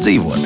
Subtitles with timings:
[0.00, 0.39] labāk dzīvot.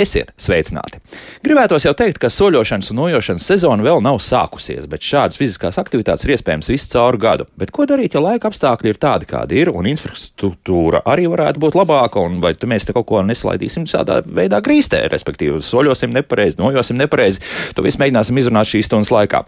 [0.00, 0.96] Esiet sveicināti!
[1.44, 6.24] Gribētos jau teikt, ka soļošanas un nojošanas sezona vēl nav sākusies, bet šādas fiziskās aktivitātes
[6.24, 7.46] ir iespējams visu cauru gadu.
[7.60, 11.76] Bet ko darīt, ja laika apstākļi ir tādi, kādi ir, un infrastruktūra arī varētu būt
[11.76, 16.96] labāka, un vai mēs te kaut ko neslaidīsim tādā veidā grīstē, respektīvi, soļosim nepareizi, nojosim
[17.00, 17.44] nepareizi.
[17.76, 19.42] To visu mēģināsim izrunāt šīs stundas laikā.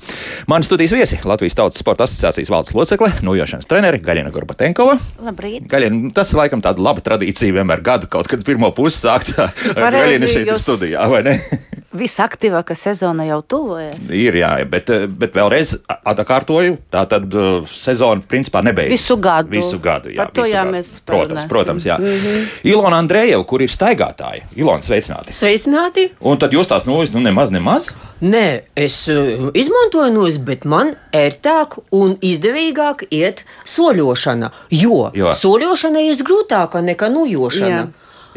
[0.52, 4.98] Mani studijas viesi- Latvijas Tautas Sporta asociācijas valdes locekle, nojošanas treneri Gaļina Gorbatenkova.
[5.24, 5.64] Labrīt!
[5.64, 9.32] Gaļina, tas ir laikam tāda laba tradīcija vienmēr gadu kaut kad pirmo pusi sākt
[9.80, 11.38] Gaļina šeit ir studijā, vai ne?
[12.02, 13.98] Visaktīvākā sezona jau tuvojas.
[14.16, 15.74] Ir, jā, bet, bet vēlreiz
[16.08, 18.94] atkārtoju, tā tad uh, sezona principā nebeidzas.
[18.96, 19.52] Visu gadu.
[19.52, 20.22] Visu gadu, jā.
[20.22, 20.76] Par to visu jā, gadu.
[20.78, 21.98] mēs Protams, protams, jā.
[22.00, 22.12] Mhm.
[22.12, 22.46] Mm -hmm.
[22.72, 24.42] Ilona Andrejeva, kur ir staigātāja.
[24.56, 25.32] Ilona, sveicināti.
[25.32, 26.08] Sveicināti!
[26.20, 27.88] Un tad jūs tās nulles, nu nemaz, nemaz.
[28.22, 34.50] Nē, es uh, izmantoju nos, bet man ērtāk un izdevīgāk iet soļošana.
[34.70, 35.10] Jo, Jo.
[35.14, 35.32] jo.
[35.32, 37.76] soļošana ir grūtāka nekā nujošana.
[37.76, 37.86] Jā.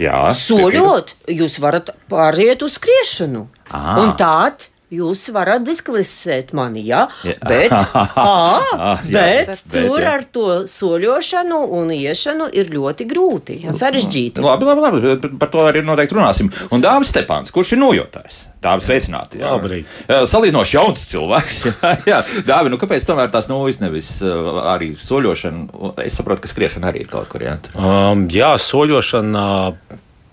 [0.01, 3.45] Jā, Soļot, jūs varat pāriet uz skriešanu.
[3.71, 3.83] Ā.
[4.01, 7.05] Un tād jūs varat diskvalificēt mani, jā?
[7.25, 7.36] Jā.
[7.45, 10.11] Bet, ā, jā, bet, bet, tur jā.
[10.16, 14.44] ar to soļošanu un iešanu ir ļoti grūti un sarežģīti.
[14.45, 16.52] Labi, labi, labi, bet par to arī noteikti runāsim.
[16.73, 18.44] Un Dāvis Stepāns, kurš ir nojotājs?
[18.66, 19.41] Dāvis, sveicināti.
[19.41, 19.52] jā.
[19.53, 19.97] Labrīt.
[20.09, 21.59] Salīdzinoši jauns cilvēks.
[21.83, 22.22] jā, jā.
[22.47, 26.02] Dāvi, nu kāpēc tomēr tās nulles nevis arī soļošana?
[26.06, 27.69] Es saprotu, ka skriešana arī ir kaut kur jāiet.
[27.78, 29.45] Um, jā, soļošana.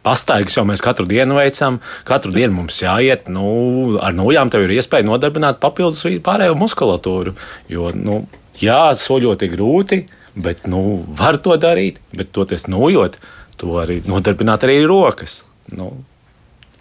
[0.03, 1.79] Pastaigas jau mēs katru dienu veicam.
[2.09, 3.29] Katru dienu mums jāiet.
[3.31, 7.37] Nu, ar nojām tev ir iespēja nodarbināt papildus pārējo muskulatūru.
[7.71, 8.25] Jo, nu,
[8.59, 10.01] jā, soļot ir grūti,
[10.35, 12.03] bet nu, var to darīt.
[12.17, 13.21] Bet toties nojot,
[13.63, 15.43] to arī nodarbināt arī rokas.
[15.71, 15.93] Nu,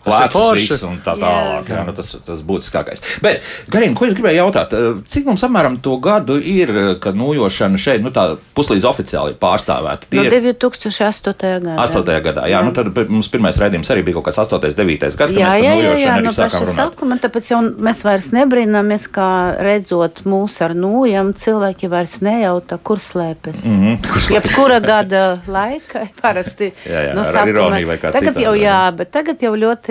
[0.06, 1.70] viss un tā tālāk.
[1.70, 3.02] Jā, nu, tas tas būtiskākais.
[3.22, 4.74] Bet, Garīgi, ko es gribēju jautāt,
[5.08, 6.72] cik mums apmēram to gadu ir,
[7.04, 10.10] kad nojošana šeit, nu tā puslīdz oficiāli ir pārstāvēta?
[10.12, 11.34] No Tie ir 2008.
[11.62, 11.76] gada.
[11.82, 12.22] 8.
[12.26, 14.60] gadā, jā, nu tad mums pirmais raidījums arī bija kaut kāds 8.
[14.78, 14.98] 9.
[15.02, 16.80] gads, kad Jā, mēs par jā, jā, nojošanu jā arī no sākām paša runāt.
[16.80, 19.30] sākuma, tāpēc jau mēs vairs nebrīnamies, kā
[19.62, 23.62] redzot mūs ar nūjām, cilvēki vairs nejauta, kur slēpjas.
[23.64, 24.34] Mm Mhm, -hmm.
[24.34, 27.50] Jebkura gada laika parasti Jā, jā, no ar sākuma.
[27.50, 29.91] ironiju vai kā Tagad jau, jā, bet tagad jau ļoti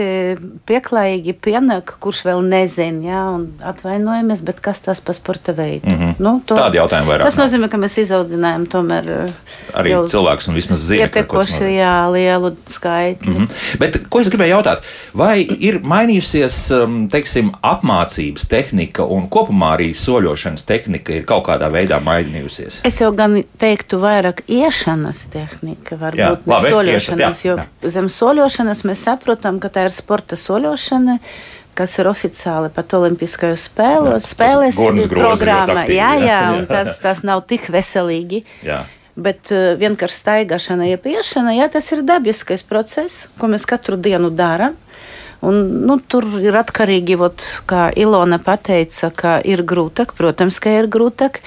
[0.69, 5.87] pieklājīgi pienāk, kurš vēl nezin, jā, un atvainojamies, bet kas tas par sporta veidu?
[5.87, 6.15] Mm -hmm.
[6.19, 6.57] nu, to.
[6.57, 9.33] Tādi jautājumi vairāk Tas nozīmē, ka mēs izaudzinājām tomēr eh,
[9.75, 11.71] Arī cilvēks un vismaz zina, ka tas nozīmē.
[11.77, 13.33] jā, lielu skaitli.
[13.33, 13.79] Mm -hmm.
[13.79, 14.83] Bet, ko es gribēju jautāt,
[15.15, 21.71] vai ir mainījusies um, teiksim, apmācības tehnika un kopumā arī soļošanas tehnika ir kaut kādā
[21.71, 22.81] veidā mainījusies?
[22.85, 27.57] Es jau gan teiktu, vairāk iešanas tehnika, Jā, varbūt ne labi, soļošanas, iešat, jā, jo
[27.57, 27.91] jā.
[27.91, 31.19] zem soļošanas mēs saprotam, ka tā ir sporta soļošana.
[31.81, 34.77] Kas ir oficiāli pat Olimpiskajos spēlos, spēlēs
[35.09, 35.85] programma.
[35.89, 36.25] Jā, jā.
[36.27, 38.43] jā, un tas, tas nav tik veselīgi.
[38.67, 38.83] Jā.
[39.21, 44.33] Bet uh, vienkārši staigāšana, jeb iešana, jā, tas ir dabiskais process, ko mēs katru dienu
[44.35, 44.77] darām.
[45.41, 50.13] Un, nu, tur ir atkarīgi, vot, kā Ilona teica, ka ir grūtāk.
[50.19, 51.41] Protams, ka ir grūtāk,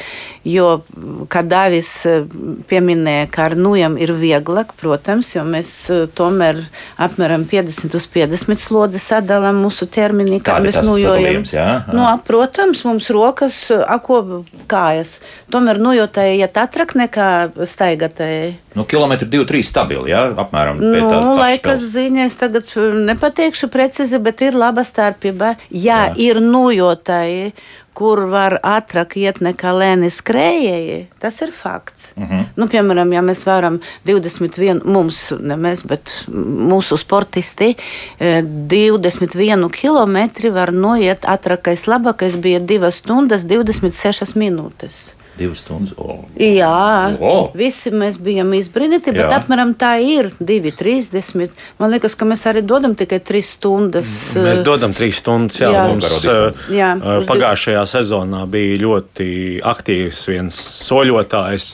[0.49, 0.81] jo,
[1.29, 2.23] kā Dāvis eh,
[2.69, 6.63] pieminēja, ka ar nujam ir vieglāk, protams, jo mēs eh, tomēr
[6.97, 11.19] apmēram 50 uz 50 slodzi sadalām mūsu terminī, kā mēs nujojam.
[11.19, 11.69] sadalījums, jā?
[11.93, 15.19] Nu, protams, mums rokas, ako kājas.
[15.53, 17.29] Tomēr nujotāji iet ātrāk nekā
[17.69, 18.55] staigātāji.
[18.75, 20.79] Nu, kilometri 2-3 stabili, jā, apmēram.
[20.79, 21.93] pie Nu, tā laikas telpas.
[21.93, 22.65] ziņā es tagad
[23.09, 25.55] nepateikšu precīzi, bet ir laba starpība.
[25.69, 26.15] Jā, Jā.
[26.17, 27.53] ir nujotāji,
[27.93, 31.05] kur var ātrāk iet nekā lēni skrējēji.
[31.21, 32.13] Tas ir fakts.
[32.17, 32.33] Uh Mhm.
[32.33, 32.45] -huh.
[32.55, 37.75] nu, piemēram, ja mēs varam 21, mums, ne mēs, bet mūsu sportisti,
[38.19, 45.13] eh, 21 km var noiet ātrākais, labākais bija 2 stundas, 26 minūtes.
[45.37, 45.95] Divas stundas.
[45.97, 46.19] O.
[46.37, 47.49] Jā, O!
[47.57, 49.39] visi mēs bijām izbrīnīti, bet Jā.
[49.39, 51.49] apmēram tā ir 2,30.
[51.81, 54.11] Man liekas, ka mēs arī dodam tikai 3 stundas.
[54.37, 55.57] Mēs eh, dodam trīs stundas.
[55.63, 55.87] Jā, Jā.
[55.89, 59.29] mums uh, Jā, uz div- pagājušajā sezonā bija ļoti
[59.73, 61.73] aktīvs viens soļotājs.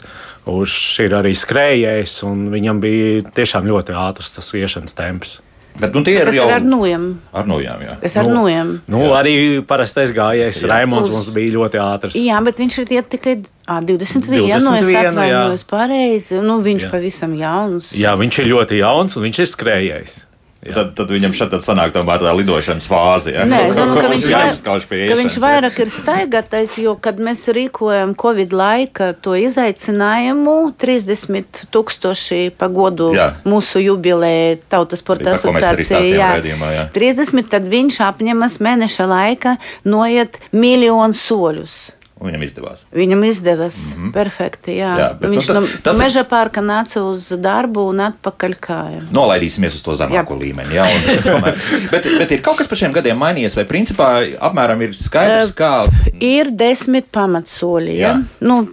[0.50, 5.36] Kurš ir arī skrējējis, un viņam bija tiešām ļoti ātrs tas iešanas temps.
[5.80, 7.04] Bet nu, tie ir Tas jau ir ar nojām.
[7.32, 7.84] ar nojām.
[7.86, 7.94] Jā.
[8.04, 8.74] Es ar nojām.
[8.92, 12.18] Nu, arī parastais gājējs Raimons mums bija ļoti ātrs.
[12.20, 13.36] Jā, bet viņš ir tikai
[13.70, 14.42] ā, 21.
[14.44, 15.70] 21 es 21, atvainojos jā.
[15.70, 16.42] pareizi.
[16.44, 16.92] Nu, viņš Jā.
[16.92, 17.94] pavisam jauns.
[17.96, 20.18] Jā, viņš ir ļoti jauns un viņš ir skrējējis.
[20.60, 20.74] Jā.
[20.76, 23.32] Tad, tad viņam šeit tad sanāk tomēr tā lidošanas fāze.
[23.32, 25.44] Jā, Nē, Ko- ko mums viņš, jāizskauž pie viņš iešanas, jā.
[25.46, 33.30] vairāk ir staigātais, jo, kad mēs rīkojam Covid laika to izaicinājumu, 30 tūkstoši pagodu Jā.
[33.48, 36.12] mūsu jubilē Tautas sporta ko asociācija.
[36.12, 36.60] jā.
[36.76, 36.84] jā.
[36.92, 41.99] 30, tad viņš apņemas mēneša laika noiet miljonu soļus.
[42.20, 42.84] Viņam izdevās.
[42.92, 44.12] Viņam izdevās mm -hmm.
[44.14, 44.76] perfekti.
[44.76, 44.92] Jā.
[45.00, 49.08] Jā, bet, Viņš nu, tas, no tas meža pārka nāca uz darbu un atpakaļ kājām.
[49.16, 50.40] Nolaidīsimies uz to zemāko jā.
[50.44, 50.76] līmeni.
[50.76, 54.12] Jā, un, tomēr, bet, bet ir kaut kas par šiem gadiem mainījies, vai principā
[54.50, 55.74] apmēram ir skaidrs, kā.
[56.20, 58.00] Ir desmit pamatsoļi.
[58.00, 58.18] Ja?
[58.44, 58.66] Nu,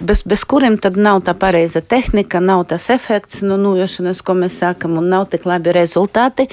[0.00, 4.60] bez, bez kuriem tad nav tā pareiza tehnika, nav tas efekts nu, nojošanas, ko mēs
[4.62, 6.48] sākam, un nav tik labi rezultāti.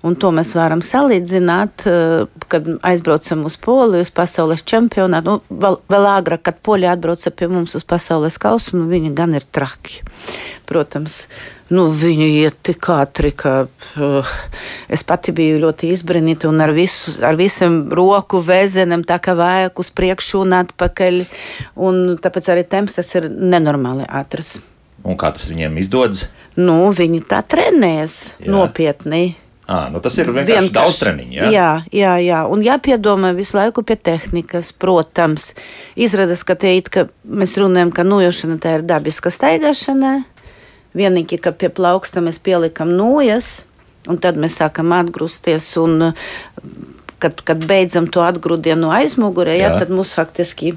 [0.00, 5.24] Un to mēs varam salīdzināt, eh, kad aizbraucam uz Poliju, uz pasaules čempionātu.
[5.24, 9.36] Nu, vēl, vēl āgrāk, kad Polija atbrauca pie mums uz pasaules kausu, nu, viņi gan
[9.36, 10.00] ir traki.
[10.64, 11.26] Protams,
[11.68, 14.32] nu, viņi iet tik ātri, ka uh,
[14.88, 19.84] es pati biju ļoti izbrīnīta un ar, visu, ar visiem roku vēzeniem tā kā vajag
[19.84, 21.20] uz priekšu un atpakaļ.
[21.76, 24.62] Un tāpēc arī temps tas ir nenormāli ātrs.
[25.04, 26.28] Un kā tas viņiem izdodas?
[26.56, 29.36] Nu, viņi tā trenējas nopietni.
[29.70, 31.34] À, nu tas ir vienkārši, vienkārši daudz treniņu.
[31.36, 31.48] Ja?
[31.54, 32.40] Jā, jā, jā.
[32.50, 35.52] Un jāpiedomā visu laiku pie tehnikas, protams.
[35.94, 40.16] Izrādās, ka te it, ka mēs runājam, ka nojošana tā ir dabiska staigāšana.
[40.98, 43.60] Vienīgi, ka pie plauksta mēs pielikam nojas,
[44.10, 45.70] un tad mēs sākam atgrūsties.
[45.84, 46.10] Un,
[47.22, 49.70] kad, kad beidzam to atgrūdienu aizmugurē, jā.
[49.70, 50.74] Jā, tad mums faktiski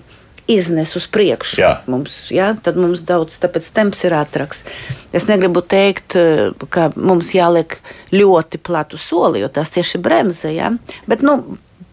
[0.51, 1.59] iznes uz priekšu.
[1.61, 1.71] Jā.
[1.89, 4.63] Mums, jā, tad mums daudz, tāpēc temps ir ātrāks.
[5.15, 6.17] Es negribu teikt,
[6.73, 7.77] ka mums jāliek
[8.13, 10.53] ļoti platu soli, jo tas tieši bremzē.
[10.55, 10.73] Jā.
[11.09, 11.39] Bet, nu,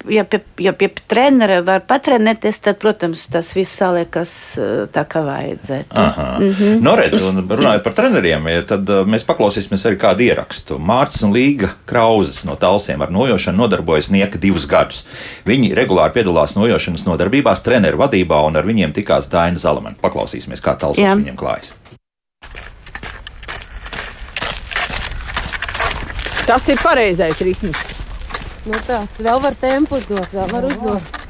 [0.09, 5.23] ja pie, ja pie trenera var patrenēties, tad, protams, tas viss saliekas eh, tā, kā
[5.27, 5.97] vajadzētu.
[5.97, 6.81] Mm -hmm.
[6.81, 10.79] Nu, redz, un runājot par treneriem, ja tad eh, mēs paklausīsimies arī kādu ierakstu.
[10.79, 15.05] Mārcis un Līga Krauzes no Talsiem ar nojošanu nodarbojas nieka divus gadus.
[15.47, 19.97] Viņi regulāri piedalās nojošanas nodarbībās, treneru vadībā, un ar viņiem tikās Daina Zalamana.
[20.03, 21.73] Paklausīsimies, kā Talsos viņiem klājas.
[26.47, 28.00] Tas ir pareizais ritms.
[28.69, 31.21] Nu tāds vēl var tempus dot, vēl var uzdot.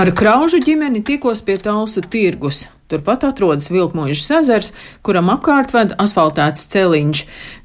[0.00, 2.68] Ar kraužu ģimeni tikos pie Talsu tirgus.
[2.90, 4.72] Turpat atrodas Vilkmožas ezers,
[5.06, 7.20] kuram apkārt ved asfaltēts celiņš.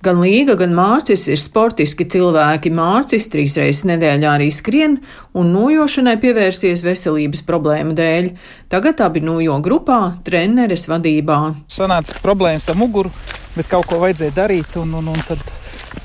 [0.06, 2.70] Gan Līga, gan Mārcis ir sportiski cilvēki.
[2.74, 5.00] Mārcis trīs reizes nedēļā arī skrien
[5.34, 8.32] un nojošanai pievērsies veselības problēmu dēļ.
[8.70, 11.42] Tagad abi nojo grupā, treneres vadībā.
[11.74, 13.14] Sanāca problēmas ar muguru,
[13.58, 15.42] bet kaut ko vajadzēja darīt, un, un, un tad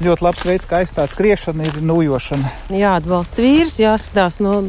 [0.04, 2.50] ļoti labs veids, kā aizstāt skriešanu, ir nojošana.
[2.74, 4.62] Jā, atbalsta vīrs, jāskatās, no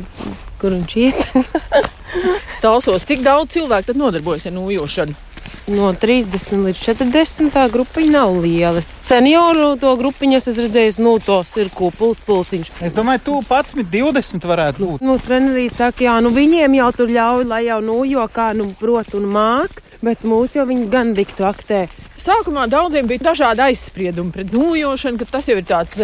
[0.61, 1.19] kur viņš iet.
[2.63, 5.17] Talsos, cik daudz cilvēku tad nodarbojas ar nojošanu?
[5.71, 8.81] No 30 līdz 40 tā grupiņa nav liela.
[9.01, 12.73] Senioru to grupiņas es redzēju, nu, tos ir kupls, pulciņš.
[12.85, 15.05] Es domāju, tu 11, 20 varētu būt.
[15.05, 19.15] Mūsu trenerīte saka, jā, nu viņiem jau tur ļauj, lai jau nojo kā, nu, prot
[19.17, 21.85] un māk, bet mūs jau viņi gan diktu aktē.
[22.21, 25.97] Sākumā daudziem bija dažādi aizspriedumi pret nojošanu, ka tas jau ir tāds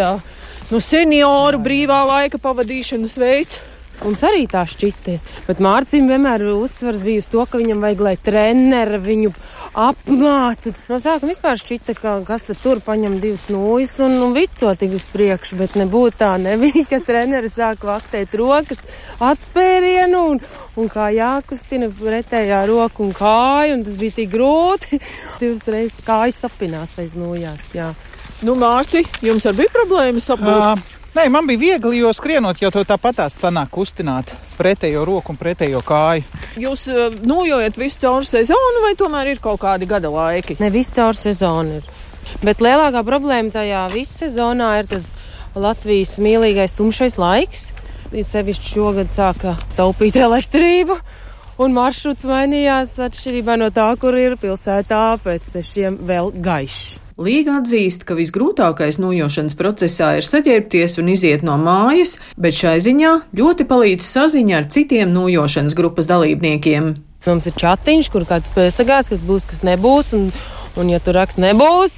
[0.71, 3.59] nu, senioru brīvā laika pavadīšanas veids.
[3.97, 5.15] Mums arī tā šķita.
[5.47, 9.31] Bet Mārcis vienmēr uzsvars bijis to, ka viņam vajag, lai treneri viņu
[9.77, 10.73] apmāca.
[10.89, 15.07] No sākuma vispār šķita, ka kas tur paņem divas nūjas un, un vico tik uz
[15.13, 18.81] priekšu, bet nebūtu tā nebija, ka treneri sāk vaktēt rokas
[19.17, 20.41] atspērienu un,
[20.77, 24.99] un kā jākustina pretējā roka un kāja, un tas bija tik grūti.
[25.41, 27.91] Divas reizes kājas sapinās aiz nūjās, jā.
[28.45, 30.93] Nu, Mārci, jums arī bija problēmas apgūt?
[31.17, 36.25] Nē, man bija viegli, jo skrienot jau tāpatās sanāk kustināt pretējo roku un pretējo kāju.
[36.61, 40.59] Jūs uh, nojojat visu caur sezonu, vai tomēr ir kaut kādi gada laiki?
[40.61, 41.89] Ne, visu caur sezonu ir.
[42.45, 45.09] Bet lielākā problēma tajā visā sezonā ir tas
[45.57, 47.71] Latvijas mīlīgais tumšais laiks.
[48.07, 50.95] Līdz sevišķi šogad sāka taupīt elektrību.
[51.57, 57.01] Un maršruts mainījās atšķirībā no tā, kur ir pilsētā pēc sešiem vēl gaišs.
[57.17, 63.13] Līga atzīst, ka visgrūtākais nojošanas procesā ir saģērbties un iziet no mājas, bet šai ziņā
[63.39, 66.93] ļoti palīdz saziņa ar citiem nojošanas grupas dalībniekiem.
[67.25, 70.29] Mums ir chatiņš, kur kāds piesakās, kas būs, kas nebūs, un,
[70.77, 71.97] un ja tur raksts nebūs,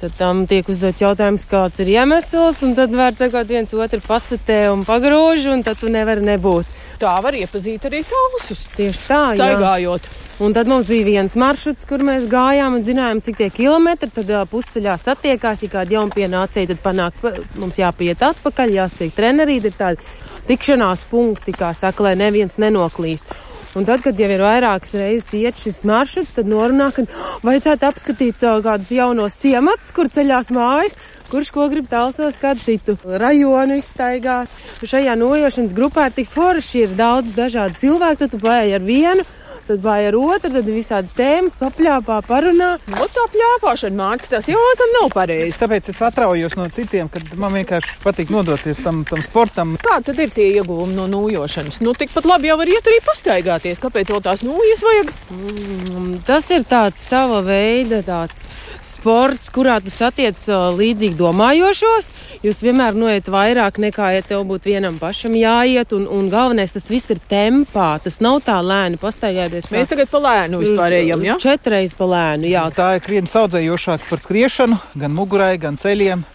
[0.00, 4.68] tad tam tiek uzdots jautājums, kāds ir iemesls, un tad var sakot viens otru pastatē
[4.72, 6.76] un pagrūž, un tad tu nevari nebūt.
[6.98, 8.64] Tā var iepazīt arī tausus.
[8.74, 10.06] Tieši tā, staigājot.
[10.08, 10.24] Jā.
[10.42, 14.10] Un tad mums bija viens maršruts, kur mēs gājām un zinājām, cik tie kilometri.
[14.14, 17.22] Tad uh, pusceļā satiekās, ja kāda jaunpienācēja, tad panāk,
[17.58, 19.60] mums jāpiet atpakaļ, jāstiek trenerī.
[19.62, 20.02] Ir tādi
[20.50, 23.30] tikšanās punkti, kā saka, lai neviens nenoklīst.
[23.76, 27.04] Un tad, kad jau ir vairākas reizes iet šis maršruts, tad norunā, ka
[27.44, 30.96] vajadzētu apskatīt uh, kādus jaunos ciematus, kur ceļās mājas,
[31.28, 34.48] kurš ko grib tālsos kādu citu rajonu izstaigāt.
[34.80, 39.26] Šajā nojošanas grupā tik forši, ir daudz dažādu cilvēku, tad tu paiet ar vienu.
[39.68, 42.70] Tad vai ar otru, tad visādas tēmas papļāpā, parunā.
[42.94, 45.58] No tā pļāpāšana, Mārcis, tas jau laikam nav pareizi.
[45.60, 49.76] Tāpēc es atraujos no citiem, kad man vienkārši patīk nodoties tam, tam sportam.
[49.84, 51.82] Kādi tad ir tie ieguvumi no nūjošanas?
[51.84, 53.82] Nu, tikpat labi jau var iet arī pastaigāties.
[53.84, 55.14] Kāpēc vēl tās nūjas vajag?
[55.36, 58.47] Mm, tas ir tāds sava veida tāds
[58.84, 60.40] sports, kurā tu satiec
[60.78, 62.10] līdzīgi domājošos.
[62.44, 65.92] Jūs vienmēr noiet vairāk nekā, ja tev būtu vienam pašam jāiet.
[65.96, 67.90] Un, un galvenais, tas viss ir tempā.
[68.02, 69.70] Tas nav tā lēni pastaigāties.
[69.74, 71.22] Mēs tagad pa lēnu vispār ejam.
[71.26, 71.38] Ja?
[71.42, 72.48] Četreiz pa lēnu.
[72.50, 72.66] Jā.
[72.74, 76.26] Tā ir krietni saudzējošāka par skriešanu, gan mugurai, gan ceļiem.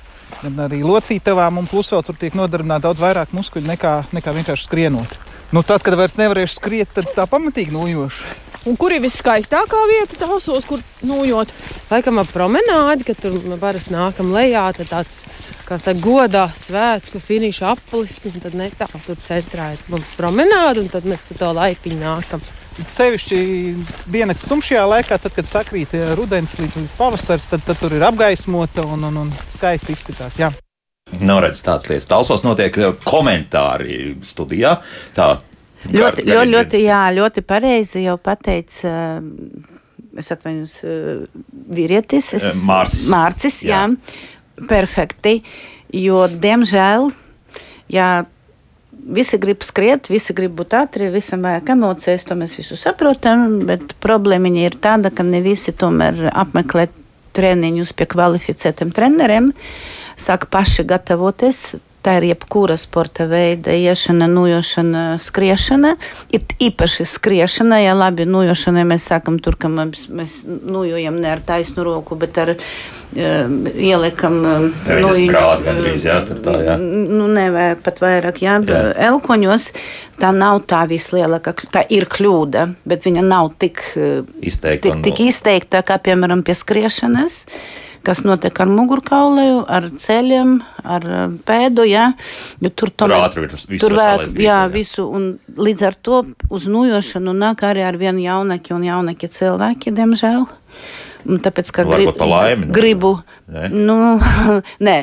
[0.43, 4.65] Gan arī locītavām, un plus vēl tur tiek nodarbināta daudz vairāk muskuļu nekā, nekā vienkārši
[4.67, 5.19] skrienot.
[5.53, 8.42] Nu, tad, kad vairs nevarēšu skriet, tad tā pamatīgi nojoša.
[8.63, 11.49] Un kur ir viskaistākā vieta tāsos, kur nojot?
[11.89, 15.17] Laikam ap promenādi, kad tur parasti nākam lejā, tad tāds,
[15.67, 20.91] kā saka, godā svētku finiša aplis, un tad netālu tur centrā ir mums promenāde, un
[20.93, 22.47] tad mēs pa to laipiņu nākam.
[22.79, 23.43] Sevišķi
[24.09, 28.87] diennakts tumšajā laikā, tad, kad sakrīt rudens līdz, līdz pavasaris, tad, tad tur ir apgaismota
[28.87, 30.39] un, un, un skaisti izskatās.
[30.39, 30.53] Jā.
[31.19, 32.07] Nav redzams tādas lietas.
[32.09, 34.79] Talsos notiek komentāri studijā.
[35.13, 35.35] Tā
[35.91, 38.93] Ļoti, ļoti, ļoti, jā, ļoti pareizi jau pateica.
[40.19, 40.77] Es atvainojos,
[41.73, 42.33] vīrietis.
[42.37, 43.07] Es, Mārcis.
[43.11, 43.83] Mārcis, jā.
[43.89, 44.67] jā.
[44.69, 45.39] Perfekti.
[45.93, 47.09] Jo, diemžēl,
[47.93, 48.09] jā,
[49.03, 53.95] visi grib skriet, visi grib būt ātri, visam vajag emocijas, to mēs visu saprotam, bet
[54.03, 56.87] problēma ir tāda, ka ne visi tomēr apmeklē
[57.33, 59.51] treniņus pie kvalificētiem treneriem,
[60.19, 61.63] saka paši gatavoties
[62.03, 65.93] Tā ir jebkura sporta veida iešana, nojošana, skriešana.
[66.35, 71.43] Ir īpaši skriešana, ja labi nojošana mēs sākam tur, ka mēs, mēs nojojam ne ar
[71.47, 72.65] taisnu roku, bet ar uh,
[73.71, 76.75] ieliekam nu, grādu gandrīz, jā, tur tā, jā.
[76.81, 78.81] Nu, nevajag pat vairāk, jā, jā.
[79.07, 79.69] elkoņos.
[80.19, 85.81] Tā nav tā vislielākā, tā ir kļūda, bet viņa nav tik izteikta, tik, tik izteikta
[85.87, 87.39] kā, piemēram, pie skriešanas.
[87.47, 91.07] Uh, kas notiek ar mugurkaulu, ar ceļiem, ar
[91.47, 91.85] pēdu.
[91.87, 92.09] Ja?
[92.63, 93.33] Jo tur tomēr
[93.79, 95.07] tur vēl jā, visu.
[95.07, 100.45] Un līdz ar to uz nujošanu nāk arī ar vien jaunaki un jaunaki cilvēki, diemžēl.
[101.23, 103.13] Un tāpēc, ka grib, laimi, nu, gribu,
[103.47, 103.69] ne?
[103.71, 103.97] nu,
[104.87, 104.97] nē,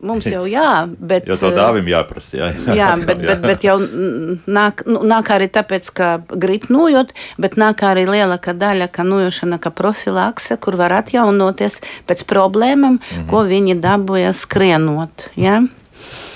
[0.00, 1.26] Mums jau jā, bet.
[1.28, 2.36] Jo to dāvim jāprasa.
[2.38, 7.14] Jā, jā, jā bet, bet, bet jau nāk, nu, nāk arī tāpēc, ka grib nojot,
[7.40, 13.02] bet nāk arī lielākā daļa, ka nojošana, ka profilakse, kur var atjaunoties pēc problēmām, mm
[13.10, 13.26] -hmm.
[13.30, 15.30] ko viņi dabūja skrienot.
[15.36, 15.62] Ja?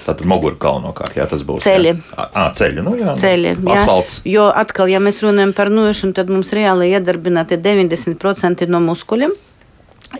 [0.02, 1.62] Tātad mugurā galvenokārt, jā, tas būs.
[1.62, 1.95] Ceļi.
[1.95, 3.14] Jā, à, ceļi, nu jā.
[3.19, 3.76] Ceļi, jā.
[3.76, 4.19] Asfalts.
[4.26, 9.37] Jo atkal, ja mēs runājam par nojošanu, tad mums reāli iedarbināti 90% no muskuļiem.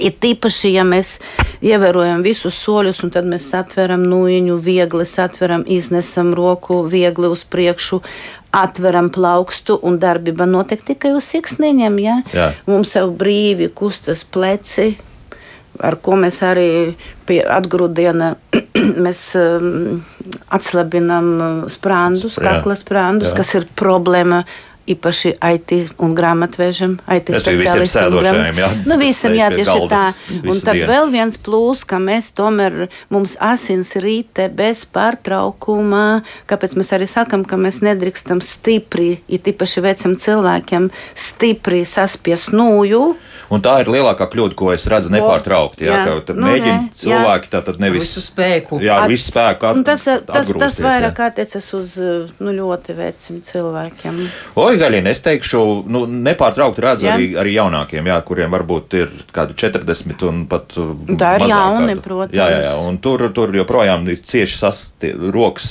[0.01, 1.19] Ir tīpaši, ja mēs
[1.63, 8.01] ievērojam visus soļus, un tad mēs atveram nūjiņu, viegli atveram, iznesam roku viegli uz priekšu,
[8.53, 11.99] atveram plaukstu, un darbība notiek tikai uz siksniņiem.
[12.03, 12.19] Ja?
[12.33, 12.51] Jā.
[12.69, 14.95] Mums jau brīvi kustas pleci,
[15.81, 16.69] ar ko mēs arī
[17.29, 18.35] pie atgrūdiena
[19.05, 20.03] mēs um,
[20.53, 24.43] atslabinam sprāndus, kakla sprāndus, kas ir problēma
[24.91, 28.59] īpaši IT un grāmatvežam, IT speciālistiem.
[28.59, 30.03] Jā, nu, visam jā, tieši tā.
[30.43, 30.89] Un tad dienu.
[30.91, 37.47] vēl viens plūs, ka mēs tomēr mums asins rīte bez pārtraukuma, kāpēc mēs arī sakam,
[37.47, 43.05] ka mēs nedrīkstam stipri, it īpaši vecam cilvēkiem, stipri saspies nūju.
[43.53, 45.85] Un tā ir lielākā kļūda, ko es redzu nepārtraukti.
[45.85, 46.17] Jā, jā.
[46.25, 48.79] ka nu, mēģina ne, cilvēki tā tad nevis visu spēku.
[48.81, 49.69] Jā, At, visu spēku.
[49.69, 54.23] At, tas, tas, tas vairāk attiecas uz nu, ļoti veciem cilvēkiem.
[54.63, 57.17] Oi, Gaļina, es teikšu, nu, nepārtraukti redzu jā.
[57.19, 60.73] arī, arī jaunākiem, jā, kuriem varbūt ir kādi 40 un pat.
[61.21, 62.39] Tā ir jauni, protams.
[62.39, 65.69] Jā, jā, jā, un tur, tur joprojām ir cieši sastie, rokas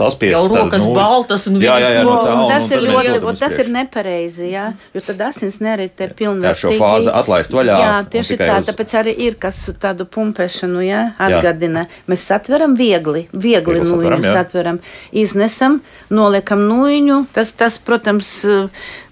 [0.00, 0.50] saspiestas.
[0.50, 3.32] Jau rokas nu, baltas un jā, jā, jā, no tā, un, tas un, ir ļoti,
[3.40, 6.48] tas ir nepareizi, jā, jo tad asins nerite ir pilnvērtīgi.
[6.48, 7.78] Jā, šo fāzi atlaist vaļā.
[7.80, 8.68] Jā, tieši tā, uz...
[8.68, 11.86] tāpēc arī ir, kas tādu pumpēšanu, jā, atgadina.
[11.86, 12.02] Jā.
[12.10, 14.80] Mēs satveram viegli, viegli nūjiņu satveram,
[15.12, 18.32] iznesam, noliekam nūjiņu, tas, tas, protams,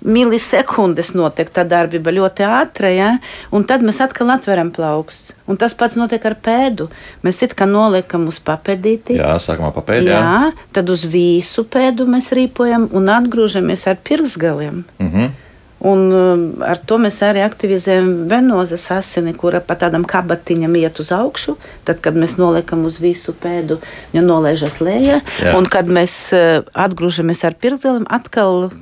[0.05, 3.11] milisekundes notiek tā darbība ļoti ātra, ja?
[3.55, 5.35] un tad mēs atkal atveram plaukstu.
[5.49, 6.91] Un tas pats notiek ar pēdu.
[7.25, 9.17] Mēs it kā noliekam uz papēdīti.
[9.17, 10.13] Jā, sākumā papēdī.
[10.13, 10.21] Jā.
[10.21, 14.85] jā, tad uz visu pēdu mēs rīpojam un atgrūžamies ar pirksgaliem.
[15.01, 15.37] Mm -hmm.
[15.79, 21.13] Un um, ar to mēs arī aktivizējam venozes asini, kura pa tādam kabatiņam iet uz
[21.15, 21.55] augšu.
[21.87, 23.79] Tad, kad mēs noliekam uz visu pēdu,
[24.11, 25.21] viņa nolaižas lejā.
[25.55, 28.73] Un, kad mēs uh, atgrūžamies ar pirksgaliem, atkal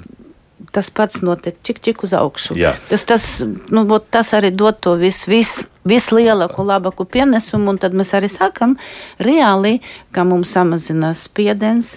[0.73, 2.57] tas pats notiek čik, čik uz augšu.
[2.57, 2.75] Jā.
[2.89, 3.25] Tas, tas,
[3.73, 5.31] nu, tas arī dod to visu.
[5.33, 8.75] Vis, vislielāko, labāko pienesumu, un tad mēs arī sakām,
[9.23, 9.79] reāli,
[10.17, 11.97] ka mums samazinās spiediens,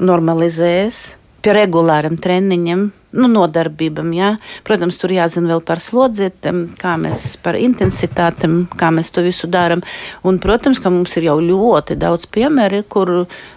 [0.00, 1.04] normalizējas
[1.42, 2.88] pie regulāriem treniņiem.
[3.12, 4.12] Nu, nodarbībām.
[4.16, 4.30] Jā.
[4.66, 9.84] Protams, tur jāzina vēl par slodzētiem, kā mēs par intensitātēm, kā mēs to visu darām.
[10.26, 13.12] Un, protams, ka mums ir jau ļoti daudz piemēru, kur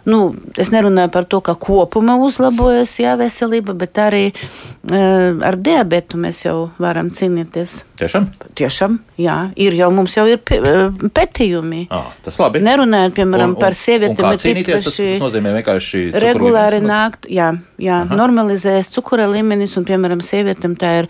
[0.10, 0.22] nu,
[0.60, 6.46] es nerunāju par to, ka kopumā uzlabojas jā, veselība, bet arī uh, ar diabetu mēs
[6.46, 7.82] jau varam cīnīties.
[7.96, 8.26] Tiešām?
[8.60, 11.86] Tiešām, jā, ir jau mums jau ir pētījumi.
[11.94, 12.60] À, tas labi.
[12.66, 18.92] Nerunājot, piemēram, un, un, par sievietēm, tas, tas nozīmē vienkārši regulāri nākt, jā, jā normalizēs
[18.92, 21.08] cukura līmenis, un, piemēram, sievietēm tā ir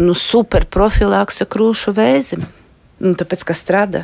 [0.00, 2.42] nu, super profilakse krūšu vēzim,
[3.06, 4.02] nu, tāpēc, ka strādā.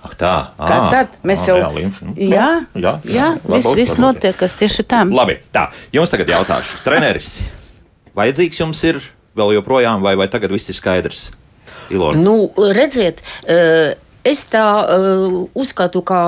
[0.00, 0.32] Ach, tā.
[0.56, 1.20] Kā tad?
[1.28, 4.88] Mēs à, jau jā, limf, nu, jā, jā, jā, jā viss, viss notiek, kas tieši
[4.88, 5.12] tam.
[5.12, 7.32] Labi, tā, jums tagad jautāšu, treneris,
[8.16, 9.04] vajadzīgs jums ir
[9.38, 11.28] vēl joprojām, vai, vai tagad viss ir skaidrs?
[11.94, 12.20] Ilona.
[12.20, 13.22] Nu, redziet,
[14.24, 14.64] es tā
[15.56, 16.20] uzskatu, ka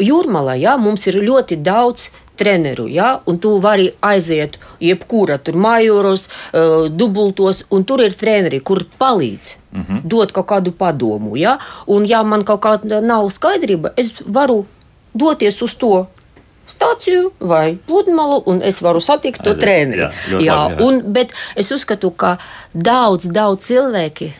[0.00, 3.18] jūrmalā jā, mums ir ļoti daudz treneru, ja?
[3.28, 9.56] un tu vari aiziet jebkura tur majoros, uh, dubultos, un tur ir treneri, kur palīdz,
[9.72, 10.00] mm -hmm.
[10.04, 11.58] dot kaut kādu padomu, ja?
[11.86, 14.64] un ja man kaut kāda nav skaidrība, es varu
[15.12, 16.06] doties uz to
[16.70, 20.06] stāciju vai pludmalu, un es varu satikt to treneri.
[20.06, 22.36] Jā, jā, jā, un, bet es uzskatu, ka
[22.74, 24.32] daudz, daudz cilvēki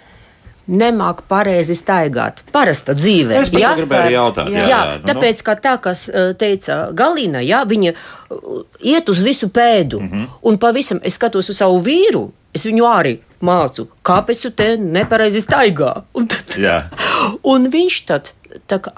[0.71, 2.45] nemāk pareizi staigāt.
[2.55, 3.35] Parasta dzīve.
[3.41, 3.73] Es ja?
[3.79, 4.51] gribēju jautāt.
[4.53, 8.51] Jā, jā, jā, nu, tāpēc, ka tā, kas eh, teica Galina, jā, viņa eh,
[8.93, 10.01] iet uz visu pēdu.
[10.01, 10.29] Mm -hmm.
[10.43, 15.41] Un pavisam es skatos uz savu vīru, es viņu arī mācu, kāpēc tu te nepareizi
[15.41, 16.03] staigā.
[16.15, 16.55] Un, tad,
[17.53, 18.33] un viņš tad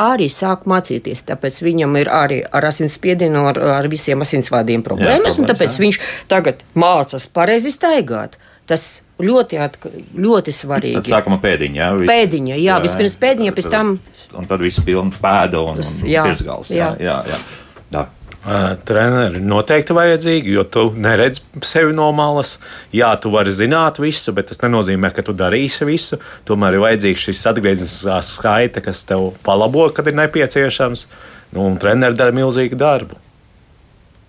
[0.01, 1.25] arī sāk mācīties.
[1.29, 5.37] Tāpēc viņam ir arī ar asinsspiedienu, ar, ar visiem asinsvadiem problēmas.
[5.37, 5.85] Jā, problēmas tāpēc jā.
[5.87, 6.01] viņš
[6.33, 8.39] tagad mācās pareizi staigāt.
[8.71, 11.01] Tas ļoti, atka, ļoti svarīgi.
[11.01, 11.91] Tad sākuma pēdiņa, jā.
[11.99, 13.97] Vis, pēdiņa, jā, jā, vispirms pēdiņa, pēc tam.
[14.39, 16.73] Un tad viss pilns pēda un, un jā, pirsgals.
[16.73, 17.35] Jā, jā, jā.
[17.35, 17.62] jā.
[18.43, 22.57] Uh, treneri noteikti vajadzīgi, jo tu neredzi sevi no malas.
[22.91, 26.19] Jā, tu vari zināt visu, bet tas nenozīmē, ka tu darīsi visu.
[26.49, 31.05] Tomēr ir vajadzīgs šis atgriezniskā skaita, kas tev palabo, kad ir nepieciešams.
[31.55, 33.21] Nu, un treneri dara milzīgu darbu.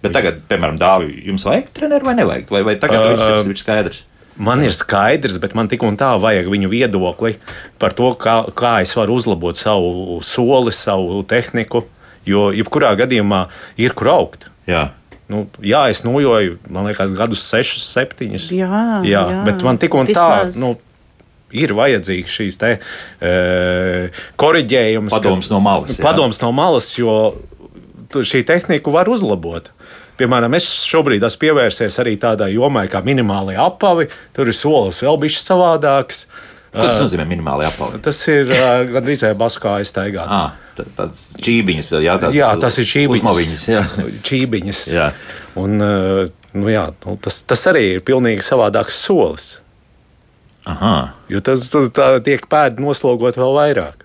[0.03, 2.49] Bet tagad, piemēram, dāvi, jums vajag treneru vai nevajag?
[2.53, 4.03] Vai, vai tagad uh, viss ir skaidrs?
[4.37, 7.35] Man ir skaidrs, bet man tik un tā vajag viņu viedokli
[7.81, 11.85] par to, kā, kā es varu uzlabot savu soli, savu tehniku.
[12.29, 13.45] Jo jebkurā gadījumā
[13.81, 14.47] ir kur augt.
[14.69, 14.91] Jā.
[15.31, 18.49] Nu, jā, es nojoju, man liekas, gadus, sešus, septiņus.
[18.53, 19.43] Jā, jā, jā.
[19.47, 20.55] bet man tik un Vismaz.
[20.55, 20.61] tā.
[20.61, 20.75] Nu,
[21.53, 22.69] Ir vajadzīgs šīs te,
[23.21, 23.31] e,
[24.41, 25.99] korģējums, padoms no malas.
[25.99, 26.01] Jā.
[26.01, 27.35] Padoms no malas, jo
[28.09, 29.69] šī tehnika var uzlabot.
[30.17, 34.07] Piemēram, es šobrīd esmu pievērsies arī tādai jomai kā minimālai apavi.
[34.33, 36.25] Tur ir solis vēl bijis savādāks.
[36.73, 38.01] Ko tas nozīmē minimāli apavi?
[38.01, 40.25] Tas ir uh, gandrīz vai basu kā aiztaigāt.
[40.25, 40.55] Ah,
[40.97, 43.65] tāds čībiņas, jā, tāds jā, tas ir čībiņas.
[43.69, 43.83] Jā.
[44.25, 44.85] čībiņas.
[44.95, 45.11] Jā.
[45.61, 49.51] Un, nu, jā, nu, tas, tas arī ir pilnīgi savādāks solis.
[50.69, 50.95] Aha.
[51.29, 51.89] Jo tas tur
[52.23, 54.03] tiek pēdi noslogot vēl vairāk.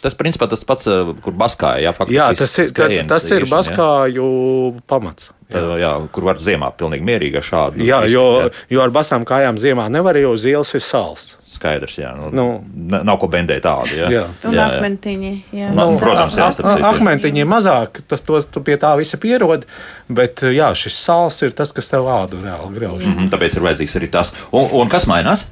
[0.00, 0.88] Tas principā tas pats,
[1.20, 1.92] kur baskāja.
[1.92, 2.72] Jā, jā tas ir,
[3.08, 4.84] tas ir baskāju jā.
[4.88, 5.28] pamats.
[5.50, 5.60] Jā.
[5.82, 7.84] Jā, kur var ziemā pilnīgi mierīgi ar šādu.
[7.84, 8.24] Jā, jo,
[8.70, 11.34] jo ar basām kājām ziemā nevar, jo uz ielas ir sāls.
[11.60, 12.14] Skaidrs, jā.
[12.16, 13.92] Nu, nu, nav ko bendēt tādu.
[13.92, 14.24] Jā, jā.
[14.48, 15.32] Un jā, akmentiņi.
[15.58, 15.68] Jā.
[15.76, 19.66] Nu, protams, jā, tas akmentiņi ir mazāk, tas tos, tu pie tā visa pierod,
[20.08, 23.04] bet jā, šis sāls ir tas, kas tev ādu reāli grauž.
[23.04, 24.32] Mm -hmm, tāpēc ir vajadzīgs arī tas.
[24.50, 25.50] Un, un kas mainās?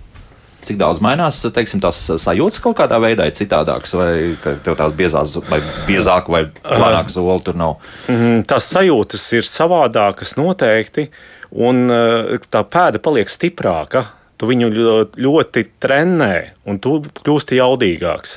[0.65, 5.37] Cik daudz mainās teiksim, tās sajūtas kaut kādā veidā, ir citādākas, vai tev tādas biezās,
[5.51, 7.77] vai biezāka vai plānāka zola tur nav?
[8.09, 11.11] Mm, tās sajūtas ir savādākas noteikti,
[11.53, 14.18] un eh, tā pēda paliek stiprāka.
[14.39, 14.69] Tu viņu
[15.19, 16.35] ļoti trenē,
[16.71, 18.37] un tu kļūsti jaudīgāks.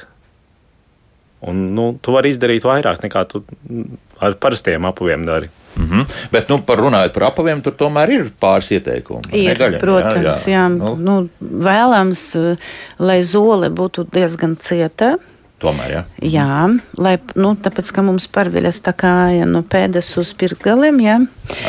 [1.49, 3.41] Un, nu, tu vari izdarīt vairāk nekā tu
[4.21, 5.49] ar parastiem apaviem dari.
[5.75, 6.05] Mm -hmm.
[6.31, 9.21] Bet, nu, par runājot par apaviem, tur tomēr ir pāris ieteikumi.
[9.31, 10.51] Ir, gaļa, protams, jā.
[10.51, 10.51] jā.
[10.51, 10.67] jā.
[10.69, 10.95] Nu.
[10.95, 12.57] Nu, vēlams, eh,
[12.99, 15.17] lai zole būtu diezgan cieta.
[15.61, 16.01] Tomēr, jā.
[16.25, 16.53] Jā,
[16.97, 21.17] lai, nu, tāpēc, ka mums pārveļas tā kā ja, no pēdas uz pirkgaliem, jā.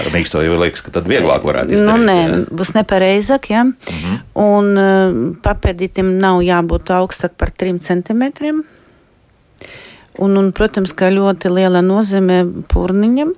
[0.00, 1.90] Ar mīksto jau liekas, ka tad vieglāk varētu izdarīt.
[1.90, 2.38] Nu, nē, jā.
[2.56, 3.66] būs nepareizāk, jā.
[3.68, 4.22] Mm -hmm.
[4.44, 8.62] Un uh, papēdītim nav jābūt augstāk par trim centimetriem.
[10.18, 13.34] Un, un, protams, ka ļoti liela nozīme purniņam.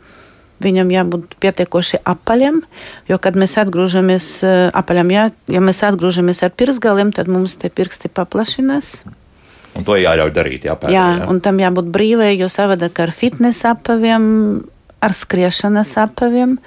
[0.62, 2.62] Viņam jābūt pietiekoši apaļam,
[3.08, 7.70] jo, kad mēs atgriežamies uh, apaļam, jā, ja mēs atgriežamies ar pirksgaliem, tad mums tie
[7.74, 9.02] pirksti paplašinās.
[9.74, 11.30] Un to jāļauj darīt, jā, pēdē, jā, jā.
[11.30, 14.26] un tam jābūt brīvai, jo savādāk ar fitnes apaviem,
[15.02, 16.58] ar skriešanas apaviem.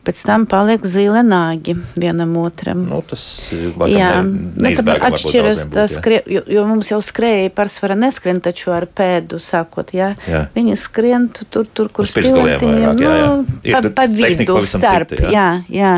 [0.00, 2.86] Pēc tam paliek zila nāgi vienam otram.
[2.88, 8.40] Nu, tas jā, ne, nu, atšķiras tas, skrie, jo, jo mums jau skrēja pārsvarā neskrien,
[8.40, 10.14] taču ar pēdu sākot, jā.
[10.24, 10.46] jā.
[10.56, 15.50] Viņi skrien tur, tur, kur spiltiņiem, nu, pa, pa vidu starp, cita, jā.
[15.68, 15.94] jā, jā.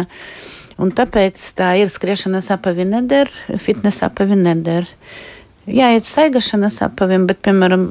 [0.82, 3.30] Un tāpēc tā ir skriešanas apavi neder,
[3.62, 4.90] fitnesa apavi neder.
[4.90, 5.31] Jā,
[5.70, 7.84] iet staigāšanas apaviem, bet, piemēram,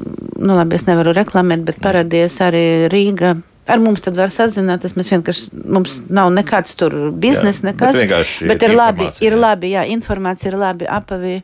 [0.44, 3.38] nu labi, es nevaru reklamēt, bet parādījies arī Rīga.
[3.70, 4.96] Ar mums tad var sazināties.
[4.98, 7.94] Mēs vienkārši, mums nav nekāds tur biznesa, nekas.
[8.42, 11.36] bet bet ir labi, ir labi, jā, informācija ir labi, apavi,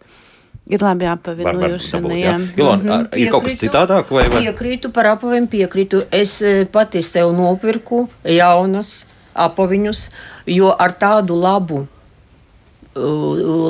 [0.68, 2.32] ir labi apavi Var- var nojošana, dabūt, jā.
[2.34, 2.48] jā.
[2.58, 3.70] Ilona, ar- ir kaut kas Piekrītu.
[3.70, 4.10] citādāk?
[4.10, 4.42] Vai, vai?
[4.42, 6.02] Piekrītu par apaviem, piekrītu.
[6.10, 10.10] Es eh, pati sev nopirku jaunas apaviņus,
[10.58, 11.86] jo ar tādu labu.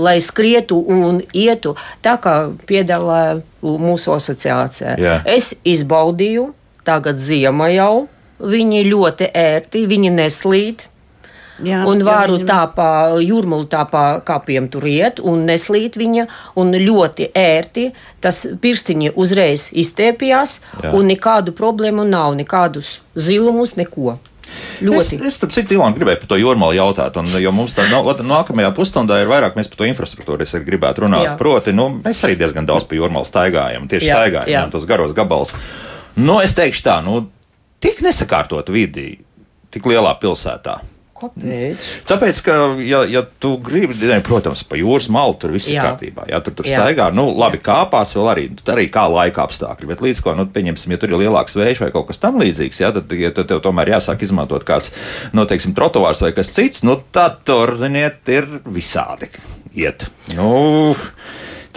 [0.03, 2.35] Lai skrietu un ietu tā, kā
[2.67, 4.97] piedāvāja mūsu asociācijā.
[4.99, 5.17] Jā.
[5.27, 6.53] Es izbaudīju,
[6.85, 8.07] tagad ziema jau,
[8.41, 10.87] viņi ļoti ērti, viņi neslīd.
[11.59, 12.89] Jā, un jā, varu viņam- tā pa
[13.19, 17.93] jūrmulu, tā pa kāpiem tur iet, un neslīt viņa, un ļoti ērti.
[18.21, 20.93] Tas pirkstiņi uzreiz izstiepjas, Jā.
[20.95, 24.19] un nekādu problēmu nav, nekādus zilumus, neko.
[24.49, 25.19] Es, Ļoti.
[25.27, 28.23] es tam citu Ilonu gribēju par to jūrmālu jautāt, un, jo mums tā no, ot-
[28.27, 31.25] nākamajā pusstundā ir vairāk mēs par to infrastruktūru es arī gribētu runāt.
[31.27, 31.37] Jā.
[31.41, 34.63] Proti, nu, mēs arī diezgan daudz pa jūrmālu staigājam, tieši Jā, staigājam, jā.
[34.73, 35.55] tos garos gabals.
[36.19, 37.25] Nu, es teikšu tā, nu,
[37.83, 39.19] tik nesakārtot vidi,
[39.75, 40.79] tik lielā pilsētā.
[41.19, 41.89] Kāpēc?
[42.09, 45.89] Tāpēc, ka, ja, ja tu gribi, ne, protams, pa jūras malu tur viss ir Jā.
[45.89, 46.29] kārtībā.
[46.31, 46.83] Jā, tur tur Jā.
[46.83, 49.91] staigā, nu, labi, kāpās vēl arī, tur arī kā laika apstākļi.
[49.91, 52.93] Bet līdz ko, nu, pieņemsim, ja tur ir lielāks vējš vai kaut kas tamlīdzīgs, jā,
[52.95, 54.93] tad, ja tad tev tomēr jāsāk izmantot kāds,
[55.35, 59.33] nu, teiksim, trotovārs vai kas cits, nu, tad tur, ziniet, ir visādi
[59.79, 60.07] iet.
[60.37, 60.85] Nu,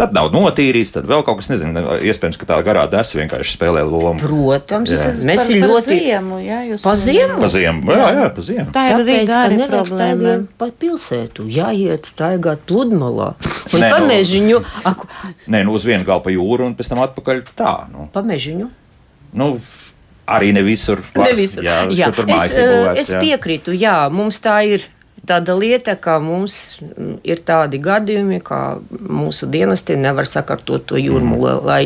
[0.01, 3.83] Tad nav notīrīts, tad vēl kaut kas, nezinu, iespējams, ka tā garā desa vienkārši spēlē
[3.85, 4.17] lomu.
[4.17, 5.11] Protams, Jā.
[5.29, 5.97] mēs par, ir par ļoti.
[5.99, 7.35] ziemu, jā, jūs Pa ziemu?
[7.37, 8.65] Pa ziemu, jā, jā, pa ziemu.
[8.73, 10.15] Tā ir Tāpēc, arī nevajag problēma.
[10.17, 13.29] staigāt pa pilsētu, jāiet staigāt pludmalā.
[13.75, 14.57] Un Nē, pa nu- mežiņu,
[14.89, 15.07] aku,
[15.53, 17.75] Nē, nu, uz vienu galu pa jūru un pēc tam atpakaļ tā.
[17.93, 18.09] Nu.
[18.11, 18.69] pa mežiņu.
[19.37, 19.51] Nu,
[20.27, 20.97] arī ne visur.
[21.13, 21.27] var.
[21.29, 21.61] Ne visur.
[21.63, 22.09] Jā, jā.
[22.09, 22.97] Es, eh, būvētas.
[22.97, 23.21] es jā.
[23.21, 24.87] piekrītu, jā, mums tā ir.
[25.27, 26.81] Tāda lieta, ka mums
[27.27, 31.67] ir tādi gadījumi, ka mūsu dienesti nevar sakārtot to jūrmulu, mm.
[31.67, 31.83] lai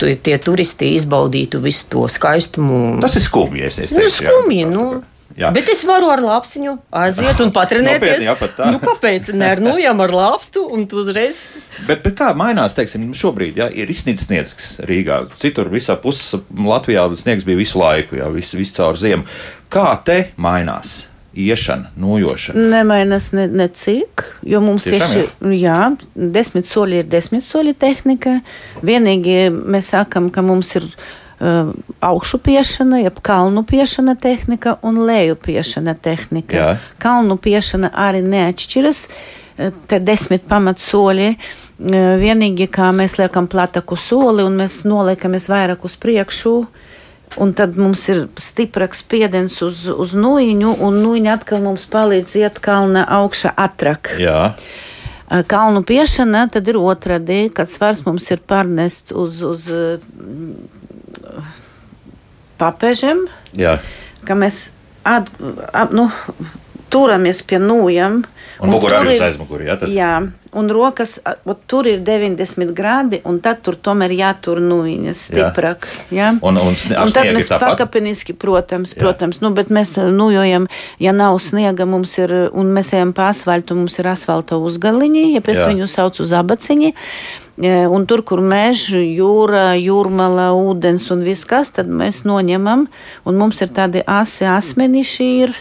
[0.00, 2.98] tu, tie turisti izbaudītu visu to skaistumu.
[3.04, 3.68] Tas ir skumji.
[3.68, 4.34] Es, es nu, teikšu, jā.
[4.34, 4.88] skumji, nu.
[5.36, 5.50] Jā.
[5.52, 8.02] Bet es varu ar lāpstiņu aiziet un patrenēties.
[8.02, 9.32] Nopietni, jā, pat nu, kāpēc?
[9.36, 11.42] Nē, ar nojām ar lāpstu un tu uzreiz.
[11.86, 15.26] Bet, bet kā mainās, teiksim, šobrīd jā, ir izsnīgs sniegs Rīgā.
[15.42, 19.28] Citur visā pusē Latvijā sniegs bija visu laiku, jā, visu, visu caur ziemu.
[19.72, 21.02] Kā te mainās
[21.36, 22.62] iešana, nojošana?
[22.72, 25.80] Nemainas ne, ne cik, jo mums Tiešām, tieši jā,
[26.14, 28.38] desmit soļi ir desmit soļi tehnika.
[28.82, 35.36] Vienīgi mēs sakam, ka mums ir uh, augšu piešana, jeb kalnu piešana tehnika un leju
[35.36, 36.56] piešana tehnika.
[36.56, 36.70] Jā.
[37.02, 39.06] Kalnu piešana arī neatšķiras.
[39.58, 41.28] eh, Te desmit pamatsoļi.
[41.32, 46.66] eh, Vienīgi, kā mēs liekam plataku soli un mēs noliekamies vairāk uz priekšu,
[47.42, 52.60] Un tad mums ir stiprāks spiediens uz, uz nūjiņu, un nūjiņa atkal mums palīdz iet
[52.64, 54.14] kalna augšā atrak.
[54.20, 54.54] Jā,
[55.26, 59.64] Kalnu piešana tad ir otrādi, kad svars mums ir pārnests uz, uz
[62.60, 63.24] papežiem,
[63.58, 63.80] jā.
[64.22, 64.70] ka mēs
[65.02, 65.32] at,
[65.74, 66.06] ap, nu,
[66.94, 68.22] turamies pie nūjām.
[68.62, 69.90] Un mugurā tur arī uz aizmuguri, jā, tad?
[69.92, 70.10] Jā,
[70.56, 71.18] un rokas,
[71.68, 75.88] tur ir 90 grādi, un tad tur tomēr jātur nūjiņas stiprāk.
[76.14, 76.32] Jā.
[76.40, 79.00] Un- un ar un tad mēs pakāpeniski, protams, Jā.
[79.02, 83.76] protams, nu, bet mēs nūjojam, ja nav sniega, mums ir, un mēs ejam pa asfaltu,
[83.76, 85.68] mums ir asfalta uzgaliņi, ja pēc Jā.
[85.72, 86.94] viņu sauc uz abaciņi.
[87.56, 92.84] Un tur, kur mežs, jūra, jūrmala, ūdens un viss kas, tad mēs noņemam.
[93.24, 95.54] Un mums ir tādi asi asmeniši, ir,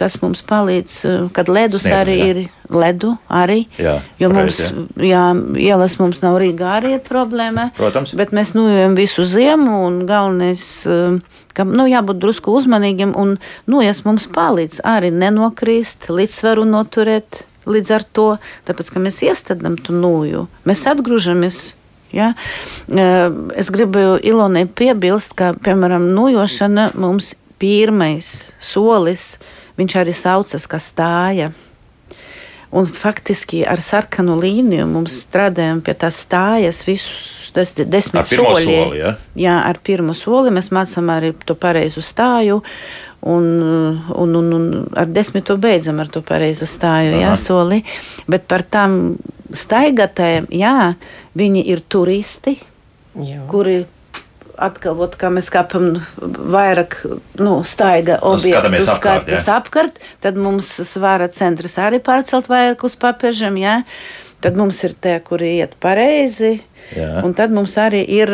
[0.00, 0.94] kas mums palīdz,
[1.36, 2.30] kad ledus Sniegam, arī jā.
[2.30, 2.40] ir
[2.72, 3.58] ledu arī.
[3.76, 5.26] Jā, jo pareizi, mums, jā,
[5.60, 7.68] ielas mums nav Rīgā arī ir problēma.
[7.76, 8.16] Protams.
[8.16, 10.64] Bet mēs nojojam visu ziemu un galvenais,
[11.52, 13.36] ka nu, jābūt drusku uzmanīgiem un
[13.68, 17.44] nojas mums palīdz arī nenokrist, līdzsvaru noturēt.
[17.68, 18.26] Līdz ar to,
[18.68, 21.60] tāpēc, ka mēs iestādām to nūju, mēs atgriežamies.
[22.12, 22.32] Ja?
[23.56, 29.36] Es gribēju Ilonai piebilst, ka, piemēram, nojošana mums pirmais solis,
[29.78, 31.52] viņš arī saucas, kā stāja.
[32.72, 38.64] Un faktiski ar sarkanu līniju mums strādājam pie tās stājas visus tas desmit soļi.
[38.64, 39.14] soli, ja?
[39.36, 42.62] Jā, ar pirmo soli mēs mācām arī to pareizu stāju.
[43.22, 43.44] Un,
[44.18, 44.64] un, un, un
[44.98, 47.78] ar desmito beidzam ar to pareizo stāju, jā, soli.
[48.26, 49.14] Bet par tām
[49.54, 50.94] staigātājiem, jā,
[51.38, 52.56] viņi ir turisti,
[53.14, 53.44] Jā.
[53.46, 53.84] kuri
[54.62, 56.98] atkal, ot, kā mēs kāpam vairāk
[57.40, 62.96] nu, staiga skatāmies objektu apkārt, skatas apkārt, tad mums svāra centrs arī pārcelt vairāk uz
[63.00, 63.80] papiežiem, jā.
[64.42, 66.56] Tad mums ir tie, kuri iet pareizi,
[66.96, 67.20] Jā.
[67.22, 68.32] un tad mums arī ir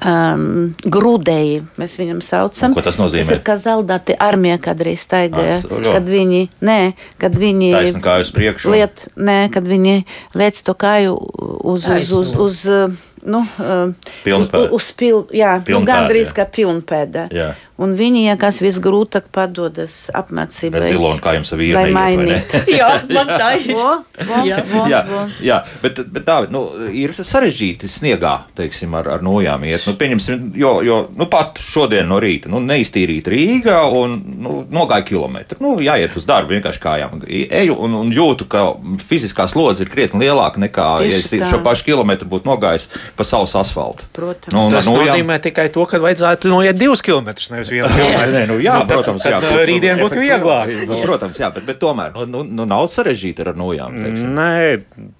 [0.00, 2.72] um, grūdēji, mēs viņam saucam.
[2.72, 3.28] Un ko tas nozīmē?
[3.28, 6.78] Tas ir kā zeldāti armija kādreiz staigāja, kad viņi, nē,
[7.22, 10.04] kad viņi uz liet, nē, kad viņi
[10.38, 14.68] liec to kāju uz, uz, uz, uz, uz nu, um, Pilnpēda.
[14.68, 16.36] uz, uz pil, jā, nu, Pilnpēda, gandrīz jā.
[16.38, 17.28] kā pilnpēda.
[17.34, 17.52] Jā.
[17.82, 20.78] Un viņi, ja kas visgrūtāk padodas apmācībai.
[20.84, 22.26] Bet zilonu kā jums vīri Vai neiet, vai ne?
[22.28, 22.52] mainīt?
[22.78, 23.72] Jā, man tā ir.
[23.74, 23.94] Vo,
[24.28, 24.58] vo, Jā.
[24.70, 25.22] vo, jā, vo.
[25.42, 26.60] jā, bet, bet Dāvid, nu,
[26.94, 29.88] ir sarežģīti sniegā, teiksim, ar, ar nojām iet.
[29.88, 35.02] Nu, pieņemsim, jo, jo nu, pat šodien no rīta nu, neiztīrīt Rīgā un nu, nogāja
[35.10, 35.58] kilometru.
[35.64, 37.24] Nu, jāiet uz darbu vienkārši kājām.
[37.26, 38.68] Eju un, un jūtu, ka
[39.02, 41.50] fiziskā slodze ir krietni lielāka nekā, ja es Tieši tā.
[41.56, 42.86] šo pašu kilometru būtu nogājis
[43.18, 44.06] pa savas asfaltu.
[44.14, 44.54] Protams.
[44.54, 48.32] Nu, Tas nojām- nozīmē tikai to, ka vajadzētu noiet divus kilometrus, nevis vienu Nē, kilometru.
[48.36, 50.72] nē, nu, jā, Nu, tad- protams, tad, jā, uh, Rītdien būtu vieglāk.
[50.90, 54.00] Nu, protams, jā, bet, bet tomēr nu, nu, nu, nav sarežģīti ar nojām.
[54.04, 54.32] teiksim.
[54.36, 55.12] Nē,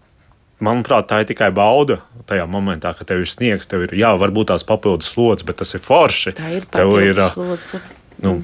[0.65, 2.01] manuprāt, tā ir tikai bauda.
[2.29, 5.75] Tajā momentā, kad tev ir sniegs, tev ir, jā, varbūt tās papildus slodzes, bet tas
[5.77, 6.33] ir forši.
[6.39, 7.81] Tā ir papildus uh, slodze.
[8.25, 8.37] nu,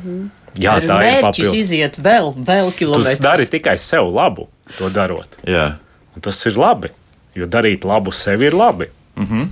[0.61, 1.55] jā, tā ir papildus.
[1.57, 3.23] iziet vēl, vēl kilometrus.
[3.25, 5.39] dari tikai sev labu, to darot.
[5.49, 5.79] Jā.
[6.17, 6.91] Un tas ir labi,
[7.39, 8.91] jo darīt labu sev ir labi.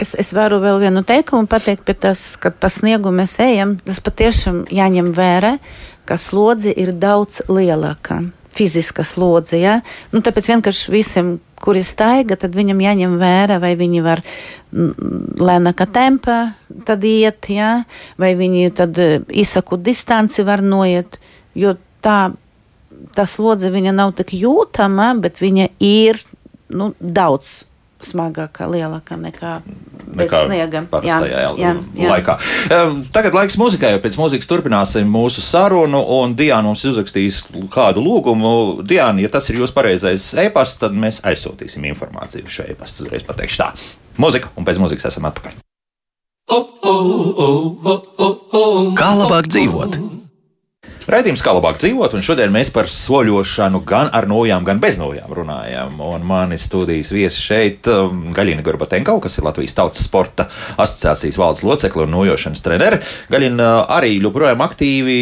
[0.01, 4.01] Es, es varu vēl vienu teikumu pateikt, bet tas, kad pa sniegu mēs ejam, tas
[4.01, 5.59] patiešām jāņem vērā,
[6.09, 8.23] ka slodze ir daudz lielāka.
[8.59, 9.59] Fiziska slodze.
[9.61, 9.77] Ja?
[10.11, 15.87] Nu, tāpēc vienkārši visiem, kuri staiga, tad viņam jāņem vērā, vai viņi var mm, lēnāka
[15.95, 16.39] tempā
[16.89, 17.85] tad iet, ja?
[18.19, 21.21] vai viņi tad eh, izsaku distanci var noiet.
[21.59, 22.33] Jo tā,
[23.15, 26.23] tā slodze viņa nav tik jūtama, bet viņa ir
[26.73, 27.68] nu, daudz
[28.05, 29.53] smagākā, lielākā nekā
[30.09, 30.83] bez Nekā sniega.
[30.91, 32.37] parastajā jā, laikā.
[32.73, 36.01] Ehm, Tagad laiks muzikai, jo pēc muzikas turpināsim mūsu sarunu.
[36.19, 38.83] Un Diana mums ir uzrakstījusi kādu lūgumu.
[38.87, 43.07] Diana, ja tas ir jūsu pareizais e-pasts, tad mēs aizsūtīsim informāciju uz šo e-pastu.
[43.07, 43.73] Uzreiz pateikšu tā.
[44.19, 45.59] Mūzika, un pēc muzikas esam atpakaļ.
[48.99, 49.99] Kā labāk dzīvot?
[51.09, 55.31] Raidījums kā labāk dzīvot, un šodien mēs par soļošanu gan ar nojām, gan bez nojām
[55.33, 55.95] runājam.
[56.05, 61.63] Un mani studijas viesi šeit um, Gaļina Gorbatenko, kas ir Latvijas Tautas Sporta asociācijas valdes
[61.65, 62.99] locekle un nojošanas trenere.
[63.33, 65.17] Gaļina arī joprojām aktīvi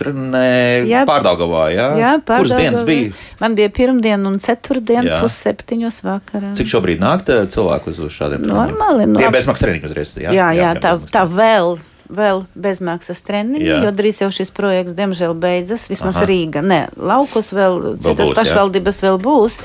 [0.00, 0.44] trenē
[0.90, 1.06] Jā.
[1.08, 1.88] Pārdaugavā, jā?
[2.02, 3.08] Jā, Kuras dienas Pārdaugavā.
[3.08, 3.40] bija?
[3.40, 5.22] Man bija pirmdiena un ceturtdiena, Jā.
[5.24, 6.52] pusseptiņos vakarā.
[6.60, 8.44] Cik šobrīd nāk tā cilvēku uz šādiem?
[8.50, 10.36] Normāli, nu, Tie bezmaksas treniņi uzreiz, jā?
[10.36, 11.16] Jā, jā, tā, bezmaksas.
[11.16, 11.76] tā vēl.
[12.12, 13.80] Vēl bezmaksas treniņi, Jā.
[13.86, 15.86] jo drīz jau šis projekts, diemžēl, beidzas.
[15.88, 16.28] Vismaz Aha.
[16.28, 16.60] Rīga.
[16.64, 18.38] Nē, laukus vēl, citas būs, jā.
[18.42, 19.60] pašvaldības vēl būs.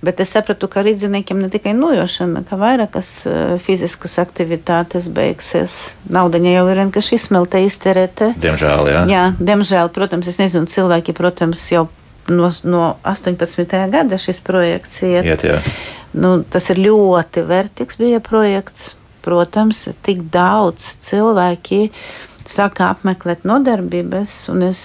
[0.00, 5.74] Bet es sapratu, ka rīdziniekiem ne tikai nojošana, ka vairākas uh, fiziskas aktivitātes beigsies.
[6.08, 8.30] Naudaņa jau ir vienkārši izsmelta, izterēta.
[8.40, 9.02] Diemžēl, jā.
[9.10, 11.90] Jā, diemžēl, protams, es nezinu, cilvēki, protams, jau
[12.32, 13.76] no, no 18.
[13.92, 15.28] gada šis projekts iet.
[15.28, 15.60] Iet, jā.
[16.16, 18.94] Nu, tas ir ļoti vērtīgs bija projekts.
[19.24, 21.88] Protams, tik daudz cilvēki
[22.50, 24.80] sāka apmeklēt nodarbības, un es,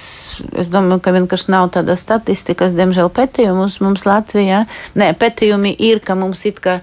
[0.54, 4.66] es domāju, ka vienkārši nav tādas statistikas, diemžēl pētījumus mums Latvijā.
[5.00, 6.80] Nē, pētījumi ir, ka mums it kā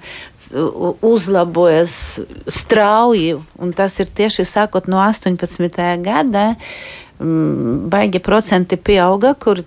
[1.07, 1.95] uzlabojas
[2.51, 5.87] strauji, un tas ir tieši sākot no 18.
[6.03, 6.53] gada.
[7.23, 9.61] Mm, Baigi procenti pieauga, kur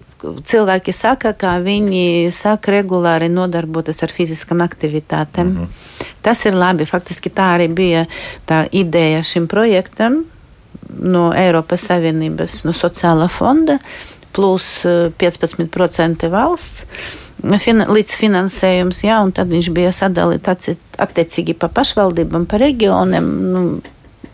[0.44, 5.48] cilvēki saka, ka viņi sāk regulāri nodarboties ar fiziskām aktivitātēm.
[5.48, 6.06] Mm -hmm.
[6.22, 6.86] Tas ir labi.
[6.86, 8.06] Faktiski tā arī bija
[8.48, 10.26] tā ideja šim projektam
[11.00, 13.78] no Eiropas Savienības, no sociālā fonda,
[14.32, 16.86] plus eh, 15% valsts.
[17.60, 23.52] Fina, līdz finansējums, jā, un tad viņš bija sadalīts attiecīgi pa pašvaldībām, pa reģioniem.
[23.52, 23.82] Nu,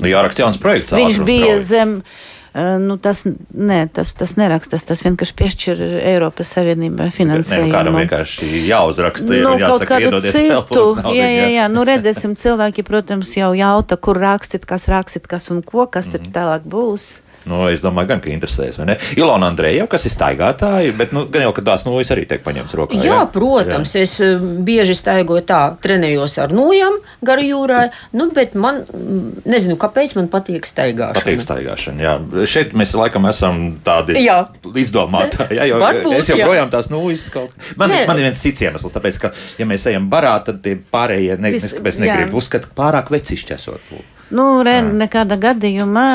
[0.01, 0.93] Nu, jāraksta jauns projekts.
[0.97, 1.61] Viņš bija strauji.
[1.61, 1.89] zem.
[1.97, 3.21] eh, Nu, tas,
[3.55, 7.71] nē, tas, tas nerakstas, tas vienkārši piešķir Eiropas Savienībai Ne, nu, finansējumu.
[7.71, 10.83] kādam vienkārši jāuzraksta, ir Nu, kaut jāsaka, iedodiet citu.
[11.15, 11.67] Jā, jā, jā.
[11.71, 16.11] Nu, redzēsim, cilvēki, protams, jau jauta, kur rakstīt, kas rakstīt, kas un ko, kas Mhm.
[16.11, 17.21] tur tālāk būs.
[17.49, 18.95] Nu, es domāju, gan, ka interesēs, vai ne?
[19.17, 22.75] Ilona Andreja, kas ir staigātāja, bet nu, gan jau, ka tās nūjas arī tiek paņemts
[22.77, 22.99] rokā.
[23.01, 24.03] Jā, protams, jā.
[24.05, 27.81] es eh, bieži staigoju tā, trenējos ar nojām garu jūrā,
[28.17, 31.17] nu, bet man, mm, nezinu, kāpēc man patīk staigāšana.
[31.17, 32.05] Patīk staigāšana.
[32.05, 32.13] Jā.
[32.51, 34.43] Šeit mēs laikam esam tādi Jā.
[34.77, 35.57] izdomātāji.
[35.57, 37.73] Jā, jo Varbūt, es joprojām tās nūjas kaut kā.
[37.81, 38.05] Man, Nē.
[38.09, 41.55] man ir viens cits iemesls, tāpēc, ka, ja mēs ejam barā, tad tie pārējie, ne,
[41.57, 42.05] Vis- kāpēc jā.
[42.05, 43.93] negribu uzskatīt, pārāk vecišķi esot.
[44.31, 46.07] Nu, re, nekādā gadījumā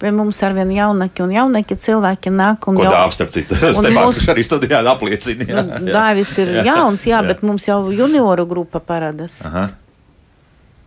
[0.00, 2.92] pie mums ar vien jaunaki un jaunaki cilvēki nāk un Ko jau.
[2.94, 5.44] dāvā, starp citu, mūs- kurš arī studijā apliecina.
[5.44, 5.94] Jā, Nu, jā.
[5.94, 6.64] Dāvis ir Jā.
[6.72, 7.26] jauns, jā, Jā.
[7.28, 9.40] bet mums jau junioru grupa parādās.
[9.46, 9.68] Aha.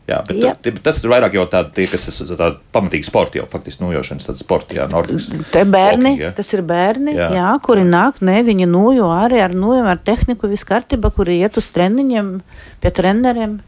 [0.04, 0.50] Jā, bet Jā.
[0.62, 4.42] tu- tas ir vairāk jau tie, kas ir tādi pamatīgi sporti, jau faktiski nojošanas tādi
[4.44, 5.30] sporti, jā, nordiks.
[5.50, 6.32] Te bērni, Hockey, jā.
[6.36, 7.30] tas ir bērni, Jā.
[7.32, 11.40] jā, jā, kuri nāk, ne, viņi nojo arī ar nojo, ar tehniku, viss kārtībā, kuri
[11.40, 12.42] iet uz treniņiem,
[12.82, 13.62] pie treneriem.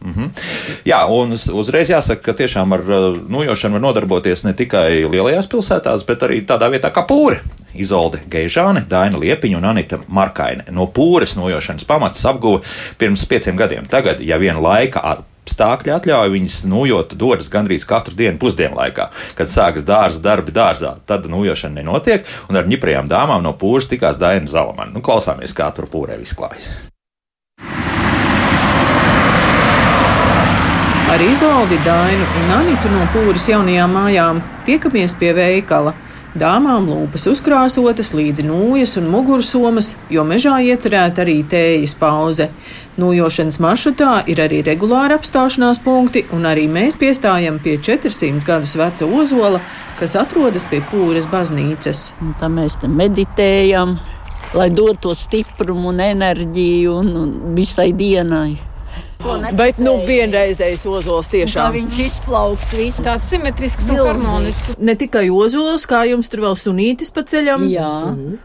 [0.86, 5.48] Jā, un uz- uzreiz jāsaka, ka tiešām ar uh, nojošanu var nodarboties ne tikai lielajās
[5.48, 7.40] pilsētās, bet arī tādā vietā kā Pūra.
[7.76, 12.62] Izolde Geižāne, Daina Liepiņa un Anita Markaine no Pūras nojošanas pamatus apguva
[12.98, 13.86] pirms pieciem gadiem.
[13.88, 15.02] Tagad, ja viena laika
[15.46, 20.96] apstākļi atļauj viņas nojot dodas gandrīz katru dienu pusdienlaikā, kad sākas dārza darbi dārzā.
[21.06, 24.92] Tad nojošana nenotiek, un ar ņiprajām dāmām no Pūras tikās Daina Zalamana.
[24.92, 26.72] Nu, klausāmies, kā tur Pūrē viss klājas.
[31.06, 35.94] Ar Izoldi, Dainu un Anitu no Pūras jaunajām mājām tiekamies pie veikala.
[36.36, 42.50] Dāmām lūpas uzkrāsotas līdzi nūjas un mugursomas, jo mežā iecerēta arī tējas pauze.
[42.96, 49.08] Nojošanas maršrutā ir arī regulāri apstāšanās punkti, un arī mēs piestājam pie 400 gadus veca
[49.20, 49.60] ozola,
[50.00, 52.06] kas atrodas pie Pūras baznīcas.
[52.24, 53.98] Un tā mēs te meditējam,
[54.56, 58.54] lai dotu to stiprumu un enerģiju un, un visai dienai.
[59.58, 61.72] Bet nu vienreizējs ozols Kā tiešām.
[61.76, 63.04] viņš izplauks visu.
[63.06, 64.76] Tāds simetrisks un harmonisks.
[64.80, 67.64] Ne tikai ozols, kā jums tur vēl sunītis pa ceļam.
[67.72, 67.90] Jā,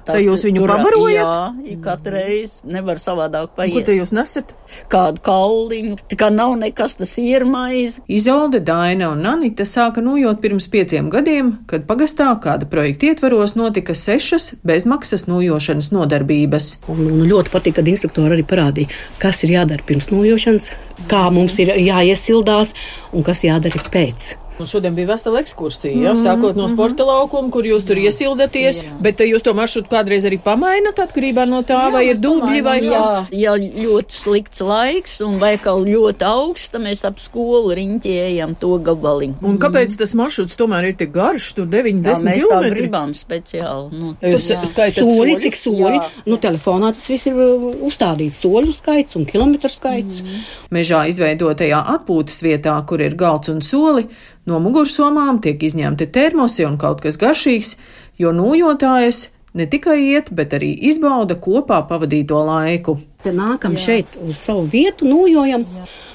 [0.08, 1.58] Tā jūs viņu pabarojat?
[1.66, 3.84] Jā, katru reizi nevar savādāk Ko paiet.
[3.86, 4.54] te jūs nesat?
[4.88, 8.00] Kādu kauliņu, tā kā nav nekas tas iermaiz.
[8.08, 13.94] Izolde, Daina un Anita sāka nojot pirms pieciem gadiem, kad pagastā kāda projekta ietvaros notika
[13.94, 16.70] sešas bezmaksas nojošanas nodarbības.
[16.88, 18.88] Un, un ļoti patīk, kad instruktori arī parādīja,
[19.18, 20.69] kas ir jādara pirms nojošanas,
[21.10, 22.74] kā mums ir jāiesildās
[23.12, 24.34] un kas jādara pēc.
[24.60, 26.12] Un šodien bija vesela ekskursija, ja?
[26.18, 30.36] sākot no sporta laukuma, kur jūs tur iesildaties, bet te jūs to maršrutu kādreiz arī
[30.44, 33.00] pamainat atkarībā no tā, vai ir dubļi vai Jā,
[33.36, 38.72] ja ļoti slikts laiks un vai kaut ļoti augsts, tad mēs ap skolu riņķējam to
[38.84, 39.38] gabaliņu.
[39.46, 42.68] Un kāpēc tas maršruts tomēr ir tik garš, tur 9, Tā 10 mēs tā km?
[42.74, 44.00] gribam speciāli.
[44.00, 46.08] Nu, Jūs skaitat Soļi, cik soļi, Jā.
[46.28, 50.20] nu telefonā tas viss ir uh, uzstādīts, soļu skaits un kilometru skaits.
[50.24, 50.42] Mm.
[50.76, 54.08] Mežā izveidotajā atpūtas vietā, kur ir galds un soli,
[54.50, 57.76] no mugursomām tiek izņemti termosi un kaut kas garšīgs,
[58.20, 62.98] jo nojotājas ne tikai iet, bet arī izbauda kopā pavadīto laiku.
[63.24, 63.86] Te nākam Jā.
[63.86, 65.66] šeit uz savu vietu, nojojam,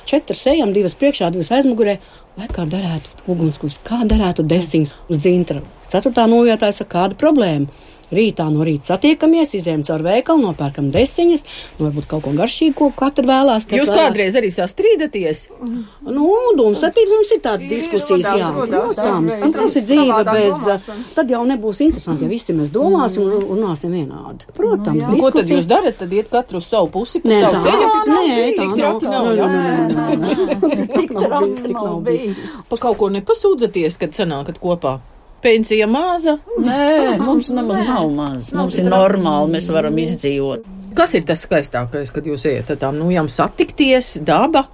[0.09, 1.97] četras ejam, divas priekšā, divas aizmugurē.
[2.35, 5.61] Vai kā darētu ugunskurs, kā darētu desiņas uz zintra?
[5.91, 7.84] Ceturtā nojotāja saka, kāda problēma?
[8.13, 11.45] Rītā no rīta satiekamies, izējām caur veikalu, nopērkam desiņas,
[11.79, 13.65] nu, varbūt kaut ko garšīgu, ko katra vēlās.
[13.65, 14.01] kas Jūs vēlās.
[14.01, 15.45] kādreiz arī sastrīdaties?
[16.05, 16.27] Nu,
[16.59, 19.33] domstarpības mums ir tādas diskusijas, jā, protams.
[19.41, 23.89] Nu, Tas ir dzīve bez, tad jau nebūs interesanti, ja visi mēs domāsim un runāsim
[23.95, 24.45] vienādi.
[24.55, 25.97] Protams, Nu, ko tad jūs darat?
[25.97, 27.89] Tad iet katru savu pusi, pa Nē, savu tā, ceļu.
[28.11, 28.23] nē,
[28.59, 28.99] tā Tik nav.
[29.01, 30.87] traki Nē, nē, nē, nē.
[30.95, 31.09] Tik
[31.63, 32.55] tik nav bijis.
[32.69, 34.99] Pa kaut ko nepasūdzaties, kad sanākat kopā.
[35.45, 36.39] Pensija maza.
[36.57, 38.49] Nē, mums nemaz nav maz.
[38.55, 40.65] Mums ir normāli, mēs varam izdzīvot.
[40.97, 44.65] Kas ir tas skaistākais, kad jūs ejat ar tām nujām satikties, daba?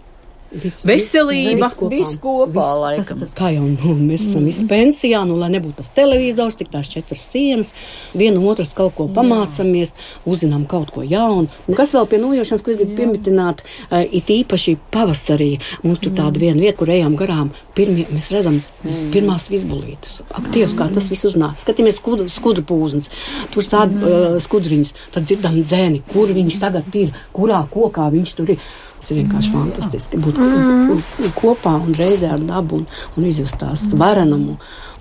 [0.52, 1.64] Viss- Veselība.
[1.64, 1.90] viss kopā.
[1.90, 3.06] Viss kopā, Viss, laikam.
[3.08, 6.68] tas, tas, kā jau nu, mēs esam visi pensijā, nu, lai nebūtu tas televizors, tik
[6.74, 7.72] tās četras sienas,
[8.14, 9.94] viena otras kaut ko pamācamies,
[10.28, 11.48] uzzinām kaut ko jaunu.
[11.68, 16.12] Un kas vēl pie nojošanas, ko es gribu piemitināt, uh, it īpaši pavasarī, mums tur
[16.20, 19.10] tāda viena vieta, kur ejam garām, pirmie, mēs redzam mm.
[19.16, 20.20] pirmās visbulītes.
[20.36, 21.64] Ak, Dievs, kā tas viss uznāk.
[21.64, 23.08] Skatāmies skudru, skudru pūznes,
[23.56, 28.58] tur tāda uh, skudriņas, tad dzirdam dzēni, kur viņš tagad ir, kurā kokā viņš tur
[28.58, 28.72] ir.
[29.02, 31.32] Tas ir vienkārši fantastiski būt mm.
[31.34, 32.84] kopā un reizē ar dabu un,
[33.18, 34.60] un izjust tās varenumu.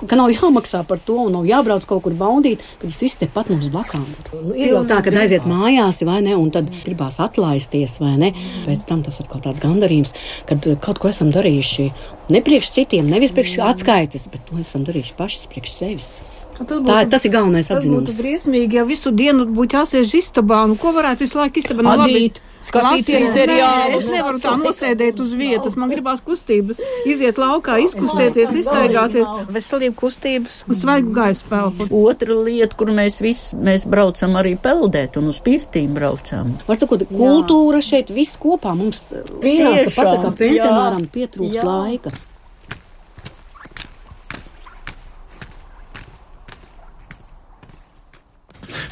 [0.09, 3.53] Ka nav jāmaksā par to un nav jābrauc kaut kur baudīt, ka tas viss tepat
[3.53, 4.07] mums blakām.
[4.33, 8.33] Nu, ir jau tā, ka aiziet mājās, vai ne, un tad gribās atlaisties, vai ne.
[8.65, 10.17] Pēc tam tas kaut tāds gandarījums,
[10.49, 11.91] kad kaut ko esam darījuši
[12.33, 16.15] ne priekš citiem, nevis priekš atskaites, bet to esam darījuši paši priekš sevis.
[16.61, 18.21] Tas Tā, tas ir galvenais Tas būtu atzinums.
[18.21, 20.67] briesmīgi, ja visu dienu būtu jāsēž istabā.
[20.69, 21.83] Nu, ko varētu visu laiku istabā?
[21.87, 22.31] Nu, labi,
[22.63, 24.05] skatīties seriālus.
[24.05, 25.77] Es nevaru tā nosēdēt uz vietas.
[25.81, 26.77] Man gribās kustības,
[27.09, 29.27] iziet laukā, izkustēties, iztaigāties.
[29.57, 31.89] Veselību kustības un svaigu gaisu pelpu.
[32.03, 36.53] Otra lieta, kur mēs visi mēs braucam arī peldēt un uz pirtīm braucam.
[36.69, 39.07] Var sakot, kultūra šeit viss kopā mums
[39.41, 42.13] vīrās, ka Tiešām, pasakā pensionāram pietrūkst laika.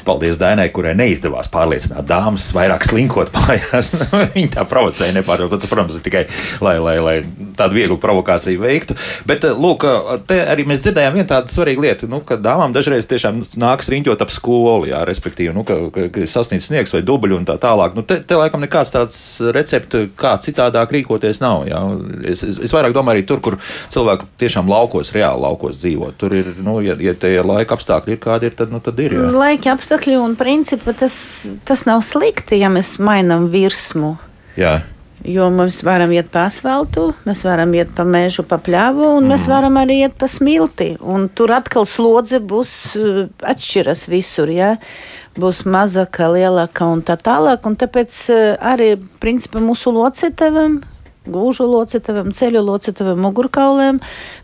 [0.09, 3.91] Paldies Dainai, kurai neizdevās pārliecināt dāmas vairāk slinkot mājās.
[4.33, 5.59] Viņa tā provocēja nepārtraukti.
[5.59, 6.23] Tas, protams, tikai,
[6.65, 7.15] lai, lai, lai
[7.59, 8.95] tādu vieglu provokāciju veiktu.
[9.29, 9.85] Bet, eh, lūk,
[10.29, 14.23] te arī mēs dzirdējām vienu tādu svarīgu lietu, nu, ka dāmām dažreiz tiešām nāks riņķot
[14.25, 17.93] ap skolu, jā, respektīvi, nu, ka, ka, ka sasniedz sniegs vai dubļu un tā tālāk.
[17.97, 19.19] Nu, te, te laikam nekāds tāds
[19.53, 21.67] recepts, kā citādāk rīkoties nav.
[21.69, 21.83] Jā.
[22.23, 23.59] Es, es, es vairāk domāju arī tur, kur
[23.93, 26.13] cilvēki tiešām laukos, reāli laukos dzīvo.
[26.17, 29.13] Tur ir, nu, ja, ja tie laika apstākļi ir kādi ir, tad, nu, tad ir.
[29.17, 29.29] Jā.
[29.35, 31.15] Laika apstākļi un principi tas,
[31.67, 34.15] tas nav slikti, ja mēs mainām virsmu.
[34.59, 34.79] Jā.
[35.27, 39.31] Jo mēs varam iet pa asfaltu, mēs varam iet pa mežu, pa pļāvu, un mm.
[39.33, 40.93] mēs varam arī iet pa smilti.
[41.03, 44.51] Un tur atkal slodze būs uh, atšķiras visur.
[44.53, 44.77] Ja?
[45.39, 47.67] Būs mazāka, lielāka un tā tālāk.
[47.67, 50.79] Un tāpēc uh, arī principā mūsu locekļiem
[51.33, 53.99] gūžu locekļiem, ceļu locekļiem, mugurkauliem.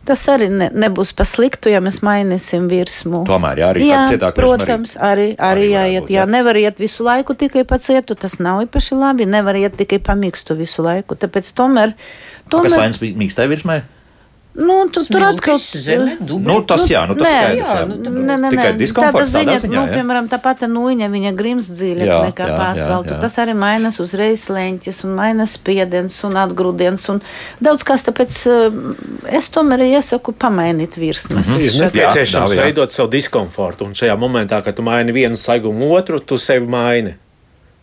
[0.06, 3.24] Tas arī ne, nebūs pa sliktu, ja mēs mainīsim virsmu.
[3.30, 6.14] Tomēr, jā, arī jā, cietāk, protams, arī, arī, arī jāiet.
[6.14, 9.30] Jā, nevar iet visu laiku tikai pa cietu, tas nav īpaši labi.
[9.30, 11.18] Nevar iet tikai pa mīkstu visu laiku.
[11.20, 11.98] Tāpēc tomēr.
[12.54, 12.70] tomēr...
[12.70, 13.82] Kas vainas mīkstai virsmai?
[14.56, 16.48] Nu, tu, tur atkal zeme, dubļi.
[16.48, 19.56] Nu, tas jā, nu, tas nē, skaidrs, jā, nu, nē, nē, Tikai diskomforts tādā ziņa,
[19.66, 19.98] ziņā, nu, jā.
[20.00, 21.68] piemēram, tā pati nuiņa, viņa grims
[22.08, 22.48] Jā, nekā
[23.12, 23.18] jā.
[23.26, 27.20] Tas arī mainas uzreiz leņķis un mainas spiediens un atgrūdiens un
[27.68, 28.80] daudz kas, tāpēc eh,
[29.42, 31.52] es tomēr iesaku pamainīt virsmas.
[31.52, 31.68] Mhm.
[31.68, 33.90] Ir nepieciešams veidot savu diskomfortu.
[33.90, 37.18] Un šajā momentā, kad tu maini vienu saigumu otru, tu sevi maini.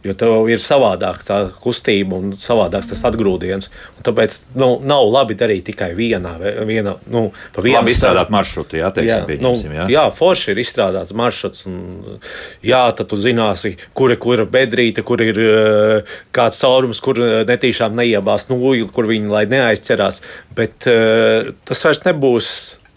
[0.03, 3.69] Jo tev ir savādāk tā kustība un savādāks tas atgrūdiens.
[3.95, 6.33] Un tāpēc nu, nav labi darīt tikai vienā,
[6.67, 9.85] vienā nu, pa vienu Labi izstrādāt maršrutu, jā, teiksim, jā, nu, jā.
[9.95, 11.63] jā, forši ir izstrādāts maršruts.
[11.71, 12.19] Un,
[12.67, 17.23] jā, tad tu zināsi, kur, ir- kur ir bedrīte, kur ir eh, kāds caurums, kur
[17.23, 20.19] eh, netīšām neiebās nūju, kur viņi lai neaizcerās.
[20.59, 22.51] Bet eh, tas vairs nebūs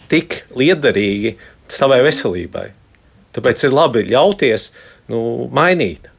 [0.09, 1.35] tik liederīgi
[1.69, 2.65] savai veselībai.
[3.37, 4.71] Tāpēc ir labi ļauties
[5.13, 5.21] nu,
[5.53, 6.09] mainīt.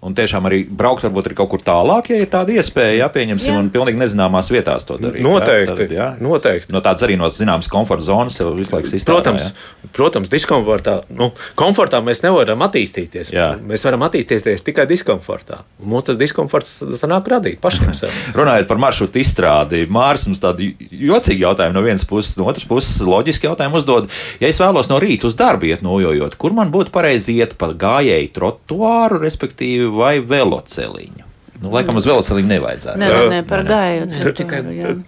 [0.00, 3.52] Un tiešām arī braukt varbūt arī kaut kur tālāk, ja ir tāda iespēja, jā, pieņemsim,
[3.52, 3.58] Jā.
[3.60, 5.20] un pilnīgi nezināmās vietās to darīt.
[5.20, 6.06] Noteikti, Jā, tad, jā.
[6.24, 6.72] noteikti.
[6.72, 9.20] No tādas arī no zināmas komforta zonas jau visu laiku izstrādā.
[9.28, 9.50] Protams,
[9.92, 10.94] protams, diskomfortā.
[11.12, 11.28] Nu,
[11.58, 13.32] komfortā mēs nevaram attīstīties.
[13.34, 13.50] Jā.
[13.60, 15.60] Mēs varam attīstīties tikai diskomfortā.
[15.84, 18.08] Un Mums tas diskomforts sanāk radīt pašam sev.
[18.40, 23.02] Runājot par maršrutu izstrādi, Mārcis mums tādu jocīgu jautājumu no vienas puses, no otras puses
[23.04, 24.08] loģiski jautājumu uzdod.
[24.40, 27.72] Ja es vēlos no rīta uz darbu iet nojojot, kur man būtu pareizi iet pa
[27.76, 31.26] gājēju trotuāru, respektīvi, vai veloceliņu?
[31.60, 32.98] Nu, laikam uz veloceliņu nevajadzētu.
[33.02, 34.06] Nē, nē, par gāju.
[34.08, 34.60] Nē, tikai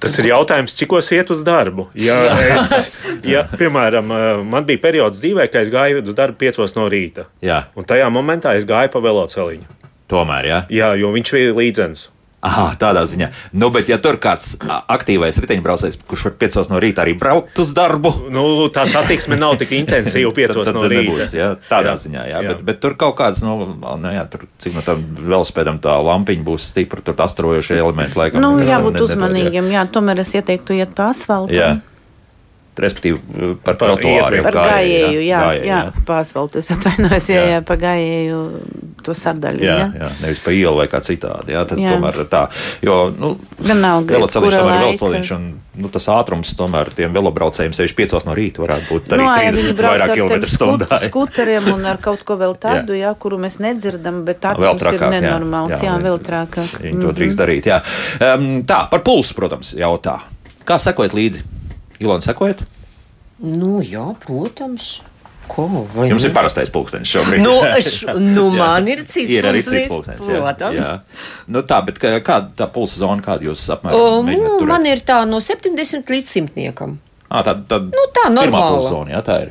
[0.03, 1.87] Tas ir jautājums, cikos iet uz darbu.
[1.97, 2.91] Ja es,
[3.25, 4.13] ja, piemēram,
[4.53, 7.25] man bija periods dzīvē, kad es gāju uz darbu piecos no rīta.
[7.41, 9.79] Jā, Un tajā momentā es gāju pa veloceliņu.
[10.13, 10.59] tomēr, jā.
[10.69, 12.11] Jā, jo viņš bija līdzens.
[12.43, 13.29] Aha, tādā ziņā.
[13.55, 14.57] Nu, bet, ja tur kāds
[14.91, 19.55] aktīvais riteņbraucējs, kurš var piecos no rīta arī braukt uz darbu, Nu, tā satiksme nav
[19.61, 21.05] tik intensīva piecos tad, no tad rīta.
[21.07, 21.37] nebūs.
[21.39, 22.49] Jā, tādā jā, ziņā, jā, jā.
[22.51, 26.47] Bet, bet tur kaut kāds, nu, nu jā, tur, cik no tam velospēdam tā lampiņa
[26.51, 28.43] būs stipra, tur astarojošie elementi laikam.
[28.43, 29.15] Nu, jābūt nedod, jā.
[29.15, 29.71] uzmanīgiem.
[29.77, 31.55] Jā, tomēr es ieteiktu iet pa asfaltam.
[31.55, 31.71] Jā.
[32.73, 33.19] Respektīvi,
[33.63, 34.43] par Par trotuāru.
[34.47, 36.57] Par gājēju, jā, gājēju, jā, pa asfaltu.
[36.63, 37.49] Es atvainojos, jā, Jā.
[37.53, 38.39] jā, pa gājēju
[39.05, 39.61] to sadaļu.
[39.61, 41.53] Jā, Jā, jā, nevis pa ielu vai kā citādi.
[41.53, 41.93] Jā, tad Jā.
[41.93, 42.47] tomēr tā.
[42.81, 45.45] Jo, nu, Vienalga, veloceliņš tomēr ir veloceliņš, un
[45.85, 49.37] nu, tas ātrums tomēr tiem velobraucējiem sevišķi piecos no rīta varētu būt arī Nu, no,
[49.37, 50.89] ja 30 viņi brauc vairāk ar kilometru stundā.
[50.89, 53.03] skut- Skuteriem un ar kaut ko vēl tādu, jā.
[53.13, 55.21] Jā, kuru mēs nedzirdam, bet tā Vēl ir trakāk, jā.
[55.21, 55.77] nenormāls.
[55.77, 56.73] Jā, jā, viņi- vēl trakāk.
[56.79, 56.85] Mhm.
[56.89, 57.65] Viņi to drīkst darīt.
[57.69, 57.83] Jā.
[58.35, 60.21] Um, tā, par pulsu, protams, jautā.
[60.65, 61.43] Kā sekojat līdzi?
[62.03, 62.63] Ilona, sekojat?
[63.43, 65.01] Nu, jā, protams.
[65.51, 65.65] Ko,
[65.97, 66.29] vai Jums ne?
[66.31, 67.43] ir parastais pulkstenis šobrīd.
[67.43, 68.59] Nu, es- nu, Jā.
[68.61, 70.23] man ir cits Ir arī cits pulkstenis.
[70.31, 70.39] jā.
[70.39, 70.79] protams.
[70.81, 71.01] Jā.
[71.51, 75.03] Nu, tā, bet kā- kāda tā pulsa zona, kādu jūs apmēram O, nu, man ir
[75.07, 76.95] tā no 70 līdz 100.
[77.33, 78.77] Ā, tā, tā, Nu, tā normāla.
[78.79, 79.51] pulsa zona, jā, tā ir.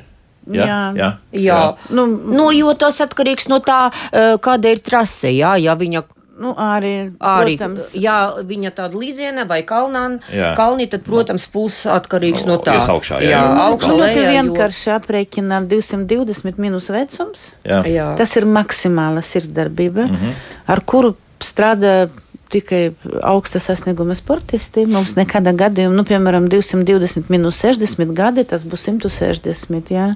[0.52, 0.80] Jā, Jā.
[0.98, 1.10] jā.
[1.38, 1.60] Jā,
[1.94, 5.30] Nu, nu, jo tas atkarīgs no tā, eh, kāda ir trase.
[5.36, 6.02] Jā, ja viņa
[6.40, 10.54] Nu, arī, arī, protams, ja viņa tāda līdziena vai kalnā, Jā.
[10.56, 12.78] kalni, tad, protams, puses atkarīgs no O, tā.
[12.80, 13.66] augšā, jā, jā, jā.
[13.68, 17.52] augšā Nu, jo- vienkārši aprēķināt 220 minus vecums.
[17.68, 17.84] jā.
[17.86, 18.16] Jā.
[18.18, 20.16] Tas ir maksimāla sirdsdarbība, mm.
[20.16, 20.34] -hmm.
[20.68, 22.10] ar kuru strādā
[22.52, 24.86] tikai augsta sasnieguma sportisti.
[24.86, 29.92] Mums nekādā gadījumā, nu, piemēram, 220 minus 60 gadi, tas būs 160.
[29.96, 30.16] Jā.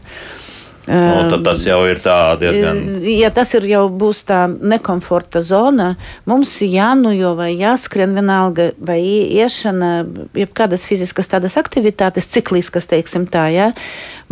[0.86, 1.98] Nu, tad tas jau ir
[2.40, 2.82] diezgan.
[3.10, 5.96] Ja tas ir jau būs tā nekomforta zona,
[6.30, 9.94] mums jānujo vai jāskrien vienalga, vai iešana,
[10.38, 13.72] jebkādas fiziskas tādas aktivitātes, cikliskas, teiksim tā, ja,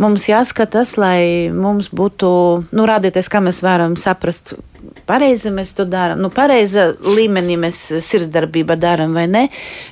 [0.02, 2.28] mums jāskatās, lai mums būtu,
[2.74, 4.56] nu, rādīties, kā mēs varam saprast,
[5.08, 9.42] pareizi mēs to darām, nu, pareiza līmenī mēs sirdsdarbība darām vai ne.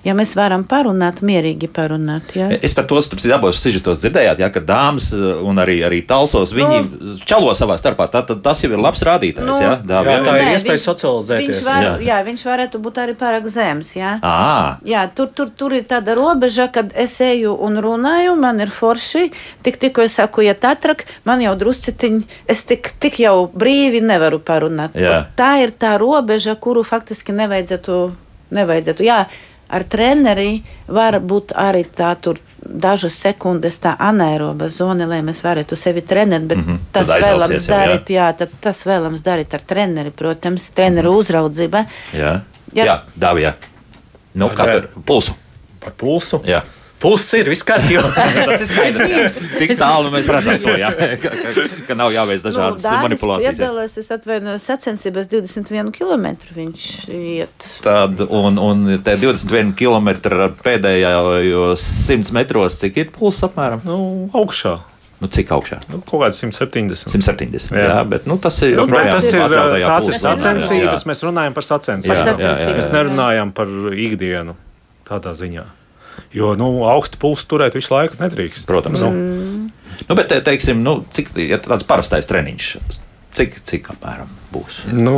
[0.05, 2.33] Ja mēs varam parunāt, mierīgi parunāt.
[2.37, 2.49] Ja?
[2.65, 6.03] Es par to starp citu abos sižetos dzirdējāt, ja, ka dāmas uh, un arī, arī
[6.09, 8.09] talsos viņi nu, čalo savā starpā.
[8.13, 9.49] Tā, tā, tas jau ir labs rādītājs.
[9.49, 10.25] Nu, ja, Dāvi, jā, ja?
[10.29, 11.53] tā ir Nē, iespēja viņš- socializēties.
[11.61, 11.93] Viņš, var, jā.
[11.93, 12.09] Jā.
[12.13, 13.95] Jā, viņš varētu būt arī pārāk zems.
[13.97, 14.15] Jā.
[14.23, 18.73] À, Jā, tur, tur, tur ir tāda robeža, kad es eju un runāju, man ir
[18.73, 19.29] forši.
[19.65, 24.01] Tik, tikko es saku, ja tā trak, man jau drusciņi, es tik, tik jau brīvi
[24.01, 24.97] nevaru parunāt.
[24.97, 25.27] Jā.
[25.37, 27.99] Tā ir tā robeža, kuru faktiski nevajadzētu.
[28.53, 29.05] nevajadzētu.
[29.05, 29.27] Jā,
[29.69, 32.41] ar treneri var būt arī tā tur.
[32.63, 36.79] Dažas sekundes tā anaeroba zona, lai mēs varētu sevi trenēt, bet mm -hmm.
[36.93, 38.29] tas vēlams jau, darīt, jā.
[38.29, 41.85] jā, tad tas vēlams darīt ar treneri, protams, treneru uzraudzība.
[42.15, 42.41] jā.
[42.73, 42.85] Jā.
[42.85, 43.53] jā Dāvi, jā.
[44.35, 44.81] Nu, kā Jā.
[44.81, 45.35] tur pulsu?
[45.81, 46.41] Par pulsu.
[46.45, 46.63] Jā.
[47.03, 48.05] Pulss ir viss kārtībā.
[48.47, 49.39] Tas ir skaidrs.
[49.59, 50.93] Tik tālu mēs redzam to, jā.
[51.23, 53.59] ka, ka, ka nav jāveic dažādas Dānis manipulācijas.
[53.59, 56.87] Piedalās, es atvainojos sacensībās 21 km viņš
[57.19, 57.69] iet.
[57.83, 60.13] Tad, un, un te 21 km
[60.63, 63.83] pēdējos 100 metros, cik ir pulss apmēram?
[63.89, 63.99] nu,
[64.39, 64.79] augšā.
[65.23, 65.79] Nu, cik augšā?
[65.87, 67.07] Nu, kaut kāds 170.
[67.13, 67.77] 170.
[67.79, 68.01] Jā, Jā.
[68.11, 72.43] bet nu, tas ir Nu, tas ir, tās ir sacensības, mēs runājam par sacensībām.
[72.79, 74.57] Mēs nerunājam par ikdienu
[75.07, 75.69] tādā ziņā.
[76.33, 78.67] Jo nu, augstu pulsu turēt visu laiku nedrīkst.
[78.67, 79.01] Protams.
[79.05, 79.69] Nu,
[80.09, 82.69] Nu, bet, te- teiksim, nu, cik ja tāds parastais treniņš,
[83.37, 84.79] cik, cik apmēram būs?
[84.97, 85.13] nu,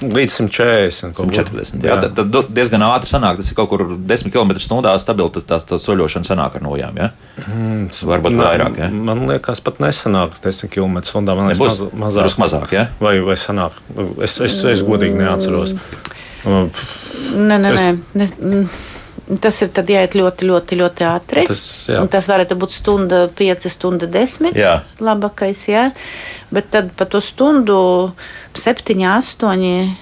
[0.00, 1.14] līdz 140.
[1.16, 1.34] kaut kur.
[1.40, 1.80] 140.
[1.88, 5.58] Jā, tad, tad diezgan ātri sanāk, tas ir kaut kur 10 km/h stabili, tas tā,
[5.72, 7.00] tā soļošana sanāk ar nojām.
[7.00, 7.08] Ja?
[7.46, 8.78] Mm, Varbūt Man- vairāk.
[8.78, 8.90] Ja?
[8.92, 11.24] Man liekas, pat nesanāks 10 km/h.
[11.24, 12.28] Man liekas, maz, mazāk.
[12.28, 12.86] Drusku mazāk, ja?
[13.00, 13.72] Vai, vai sanāk?
[14.22, 15.74] Es, es, es godīgi neatceros.
[16.44, 17.98] Nē, nē, Es- nē.
[18.14, 18.68] Ne, mm,
[19.40, 21.46] tas ir tad jāiet ļoti, ļoti, ļoti ātri.
[21.46, 22.02] Tas, jā.
[22.10, 24.54] Tas varētu būt stunda, 5, stunda 10.
[24.58, 24.80] Jā.
[25.00, 25.88] Labākais, jā.
[26.50, 27.80] Bet tad pa to stundu
[28.54, 29.96] 7, 8.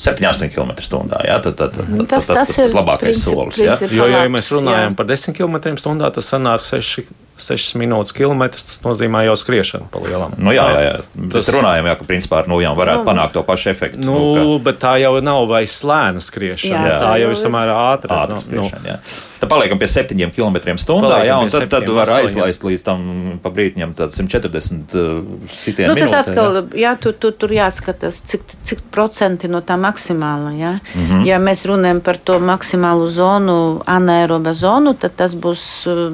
[0.00, 1.24] 7-8 km/h.
[1.28, 1.38] Ja?
[1.44, 3.58] Tad, tad, tad, Nu, tas, tas, tas, tas ir labākais princip- solis.
[3.60, 3.74] Ja?
[3.76, 4.96] princip- Jo, ja mēs runājam jā.
[4.96, 7.04] par 10 km/h, tas sanāk 6,
[7.40, 8.64] 6 minūtes kilometrs.
[8.70, 10.34] Tas nozīmē jau skriešanu pa lielam.
[10.38, 10.96] Nu, jā, jā, jā.
[11.32, 13.98] Tas Tas- runājam, jā, ka principā ar nojām varētu Nu, panākt to pašu efektu.
[14.04, 16.86] Nu, ka- bet tā jau nav vairs slēna skriešana.
[16.86, 18.22] Jā, Jā, tā jau ir samērā ātra.
[18.26, 18.98] Ātri Nu, skriešana, jā.
[19.40, 21.24] Tad paliekam pie 7 km/h.
[21.24, 22.26] Jā, un tad, tad 7, var 8.
[22.26, 26.18] aizlaist līdz tam pa brītņam, tad 140 uh, sitienu Nu, tas minūtē.
[26.20, 26.64] atkal, jā.
[26.76, 30.52] jā, tur, tur, tur jāskatās, cik, cik procenti no tā maksimāla.
[30.60, 30.72] Jā.
[30.94, 31.06] Mm.
[31.08, 31.26] -hmm.
[31.26, 36.12] Ja mēs runājam par to maksimālu zonu, anaeroba zonu, tad tas būs uh,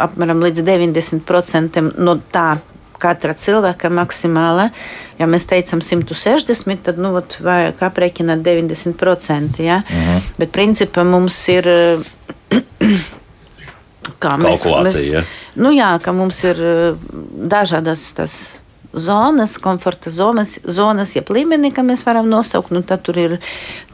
[0.00, 2.50] apmēram līdz 90% no tā.
[2.98, 4.64] Katra cilvēka maksimāla,
[5.20, 9.60] ja mēs teicam 160, tad nu, vot, vajag aprēķināt 90%.
[9.62, 9.76] Ja?
[9.86, 10.24] Mhm.
[10.42, 11.70] Bet principā mums ir.
[14.18, 15.24] kā Kalkulācija, ja.
[15.58, 17.10] Nu jā, ka mums ir eh,
[17.50, 18.38] dažādas tas
[19.02, 22.72] zonas, komforta zonas, zonas jeb līmenī, kā mēs varam nosaukt.
[22.74, 23.36] Nu, tad tur ir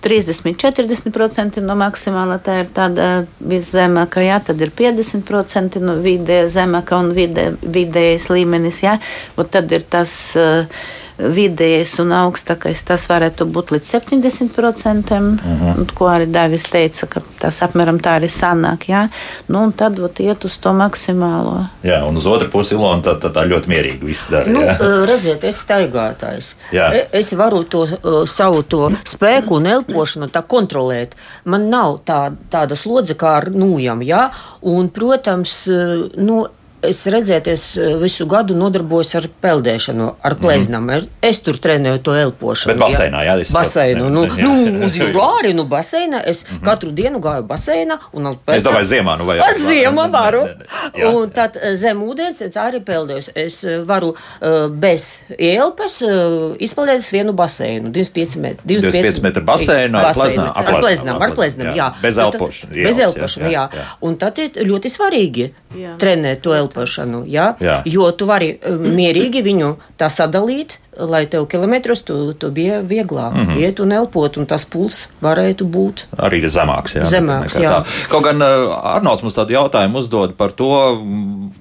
[0.05, 3.09] 30-40% no maksimāla, tā ir tāda
[3.41, 8.99] viszemākā, jā, tad ir 50% no vidē zemākā un vidē, vidējais līmenis, jā.
[9.39, 10.85] Un tad ir tas uh,
[11.19, 15.79] vidējais un augstākais, tas varētu būt līdz 70%, uh -huh.
[15.79, 19.09] un, ko arī Dāvis teica, ka tas apmēram tā arī sanāk, jā.
[19.49, 21.67] Nu, un tad vat, iet uz to maksimālo.
[21.83, 24.51] Jā, un uz otru pusi Ilona tā, tā, tā ļoti mierīgi viss dara.
[24.51, 24.75] Nu, jā.
[24.81, 26.55] eh, redziet, es staigātājs.
[26.73, 26.93] Jā.
[26.95, 31.15] E- Es varu to uh, savu to spēku un elpošanu tā kontrolēt.
[31.45, 34.31] Man nav tā, tāda slodze kā ar nūjām, jā.
[34.63, 36.47] Un, protams, eh, nu,
[36.89, 40.85] Es redzēju, es eh, visu gadu nodarbojos ar peldēšanu, ar pleznām.
[40.91, 41.09] Mm.
[41.23, 42.75] Es tur trenēju to elpošanu.
[42.75, 42.81] Mhm.
[42.81, 43.65] Bet baseinā, jā, es saprotu.
[43.65, 44.11] Baseinu.
[44.11, 44.45] Nu, Jā.
[44.45, 46.23] nu, uz jūru arī, nu, baseinā.
[46.25, 46.65] Es mm -hmm.
[46.65, 47.99] katru dienu gāju baseinā.
[48.13, 48.39] Un Mhm.
[48.57, 50.41] Es domāju, ziemā, nu vai Es ziemā varu.
[50.45, 50.65] Nē, nē,
[50.95, 51.01] nē.
[51.01, 53.31] Jā, Un tad eh, zem ūdens es arī peldējos.
[53.35, 57.91] Es eh, varu uh, bez ielpas uh, izpeldēt vienu baseinu.
[57.91, 58.65] 25 metru.
[58.67, 61.75] 25 metru baseinu ar pleznām, ar pleznām, ar pleznām, jā.
[61.77, 61.93] jā.
[62.03, 63.69] Bez tad- elpošanas, Bez jā, elpošanas, jā, jā.
[63.79, 63.85] jā.
[64.01, 65.97] Un tad ir ļoti svarīgi Jā.
[65.99, 67.55] trenēt to elpošanu, jā.
[67.61, 67.83] Jā.
[67.85, 70.81] Jo tu vari eh, mierīgi viņu tā sadalīt.
[70.95, 73.47] Lai tev kilometrus tu, tu bija vieglāk mm.
[73.47, 73.59] -hmm.
[73.59, 76.05] iet un elpot, un tas puls varētu būt.
[76.17, 76.95] Arī ir zemāks.
[76.95, 77.71] Jā, Zemāks, nekā jā.
[77.83, 78.07] tā.
[78.09, 80.71] Kaut gan uh, Arnolds mums tādu jautājumu uzdod par to,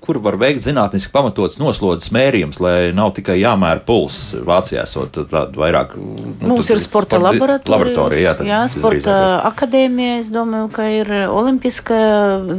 [0.06, 4.36] kur var veikt zinātniski pamatots noslodzes mērījums, lai nav tikai jāmēra pulss.
[4.36, 5.18] Vācijā esot
[5.58, 5.98] vairāk.
[5.98, 7.74] Nu, Mums ir sporta laboratorija.
[7.74, 8.36] laboratorija.
[8.38, 9.16] Jā, jā sporta
[9.50, 10.20] akadēmija.
[10.20, 12.04] Es domāju, ka ir Olimpiskā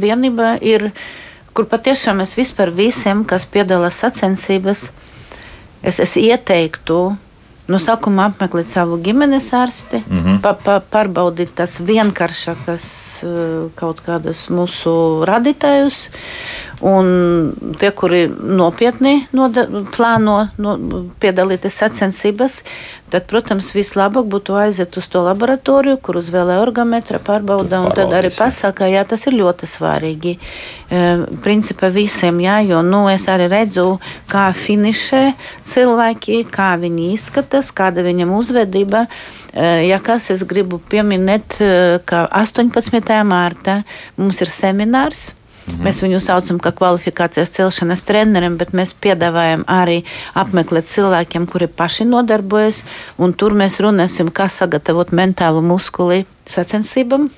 [0.01, 0.89] vienība, ir,
[1.55, 4.89] kur patiešām es vispār visiem, kas piedalās sacensības,
[5.81, 7.15] es, es ieteiktu.
[7.65, 10.19] No sākuma apmeklēt savu ģimenes ārsti, mm.
[10.19, 10.41] -hmm.
[10.43, 12.85] pa, pa, pārbaudīt tas vienkāršākās
[13.25, 14.93] eh, kaut kādas mūsu
[15.25, 16.03] radītājus.
[16.85, 17.07] Un
[17.79, 19.63] tie, kuri nopietni noda,
[19.95, 20.73] plāno no,
[21.17, 22.59] piedalīties sacensībās,
[23.09, 28.29] tad, protams, vislabāk būtu aiziet uz to laboratoriju, kur uzvēlē orgametra pārbauda, un tad arī
[28.35, 30.33] pasaka, jā, tas ir ļoti svarīgi.
[30.37, 30.99] E,
[31.41, 33.87] principā visiem, jā, jo, nu, es arī redzu,
[34.29, 35.23] kā finišē
[35.65, 39.07] cilvēki, kā viņi izskatās, kāda viņam uzvedība.
[39.55, 41.73] E, ja kas, es gribu pieminēt, e,
[42.05, 43.17] ka 18.
[43.25, 43.79] mārta
[44.21, 45.31] mums ir seminārs.
[45.65, 45.81] Mhm.
[45.81, 50.03] Mēs viņu saucam par kvalifikācijas celšanas treneriem, bet mēs piedāvājam arī
[50.37, 52.83] apmeklēt cilvēkiem, kuri paši nodarbojas.
[53.39, 57.29] Tur mēs runāsim, kā sagatavot mentālu muskuli sacensībām.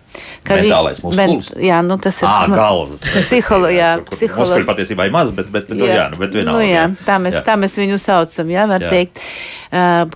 [0.50, 1.52] Mentālais muskulis.
[1.54, 3.06] Men, jā, nu tas ir à, galvas.
[3.16, 3.92] Psiholoģija.
[4.12, 5.94] Muskuļi patiesībā ir maz, bet, bet, bet, jā.
[6.02, 6.58] Jā, nu, bet vienalga.
[6.58, 7.44] Nu, jā, tā, mēs, jā.
[7.48, 8.92] tā mēs viņu saucam, jā, var jā.
[8.92, 9.22] teikt.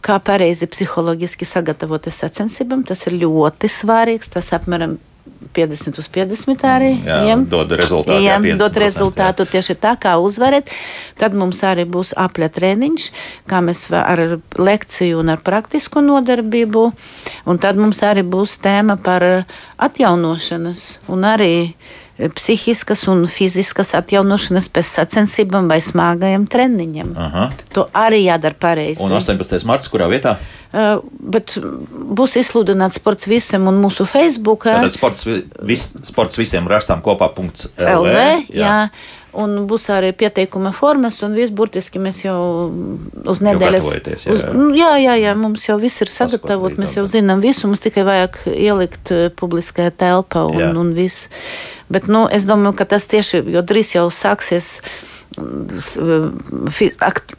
[0.03, 4.32] Kā pareizi psiholoģiski sagatavoties sacensībām, tas ir ļoti svarīgs.
[4.36, 4.97] Tas apmēram
[5.53, 6.91] 50 uz 50 arī.
[7.05, 8.23] Jā, jiem, dod rezultātu.
[8.23, 9.51] Jā, dod rezultātu jā.
[9.55, 10.71] tieši tā, kā uzvarat.
[11.19, 13.07] Tad mums arī būs apļa treniņš,
[13.51, 16.86] kā mēs ar lekciju un ar praktisku nodarbību.
[17.49, 19.25] Un tad mums arī būs tēma par
[19.82, 21.53] atjaunošanas un arī
[22.36, 27.14] psihiskas un fiziskas atjaunošanas pēc sacensībām vai smagajiem treniņiem.
[27.18, 27.45] Aha.
[27.76, 29.01] To arī jādara pareizi.
[29.03, 29.64] Un 18.
[29.70, 30.38] marts, kurā vietā?
[30.72, 31.01] Uh,
[31.34, 34.70] bet būs izsludināts sports visam un mūsu Facebook.
[34.70, 35.26] Tātad sports,
[35.68, 37.32] vis, sports visiem rakstām kopā.
[37.32, 38.22] LV, LV,
[38.55, 38.62] jā.
[38.62, 38.76] jā.
[39.32, 42.39] Un būs arī pieteikuma formas, un viss burtiski mēs jau
[43.32, 43.86] uz nedēļas.
[43.88, 47.69] Jā, uz, nu, jā, jā, jā, mums jau viss ir sagatavots, mēs jau zinām visu,
[47.69, 50.73] mums tikai vajag ielikt publiskajā telpā un, jā.
[50.84, 51.29] un viss.
[51.91, 54.82] Bet nu, es domāju, ka tas tieši, jo drīz jau sāksies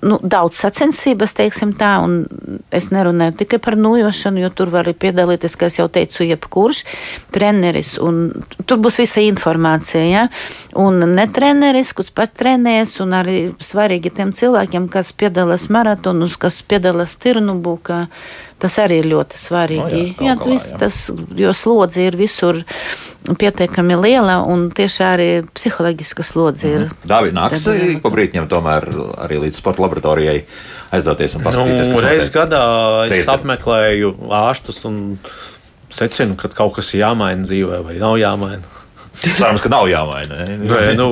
[0.02, 2.22] nu, daudz sacensības, teiksim tā, un
[2.72, 6.82] es nerunāju tikai par nojošanu, jo tur var piedalīties, kā jau teicu, jebkurš
[7.34, 8.30] treneris, un
[8.64, 10.24] tur būs visa informācija, ja?
[10.78, 16.62] un ne treneris, kurš pat trenēs, un arī svarīgi tiem cilvēkiem, kas piedalās maratonus, kas
[16.64, 18.06] piedalās tirnubūkā,
[18.62, 19.80] Tas arī ir ļoti svarīgi.
[19.82, 20.76] No, jā, jā, galā, jā.
[20.78, 20.98] Tas,
[21.38, 22.60] jo slodze ir visur
[23.38, 26.84] pietiekami liela un tieši arī psiholoģiska slodze ir.
[26.84, 27.08] Mm -hmm.
[27.12, 28.86] Dāvidi nāks pa brītņiem tomēr
[29.26, 30.44] arī līdz sporta laboratorijai
[30.92, 31.88] aizdoties un paskatīties.
[31.88, 32.62] Nu, reiz gadā
[33.10, 35.18] es apmeklēju ārstus un
[35.90, 38.81] secinu, ka kaut kas ir jāmaina dzīvē vai nav jāmaina.
[39.20, 40.38] Cerams, ka nav jāmaina.
[40.58, 41.06] Nē, nu,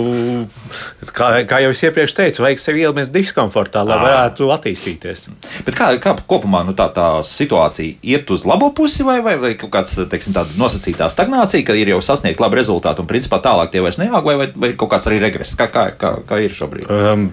[1.14, 5.26] kā, kā jau es iepriekš teicu, vajag sevi ielmest diskomfortā, lai varētu attīstīties.
[5.66, 9.52] Bet kā, kā kopumā nu, tā, tā situācija iet uz labo pusi, vai, vai, vai
[9.60, 14.00] kaut kāda nosacītā stagnācija, ka ir jau sasniegta laba rezultāta un principā tālāk tie vairs
[14.00, 15.54] neaug, vai, vai, vai kaut kāds arī regress?
[15.60, 16.90] Kā, kā, kā, kā ir šobrīd?
[16.90, 17.30] Um,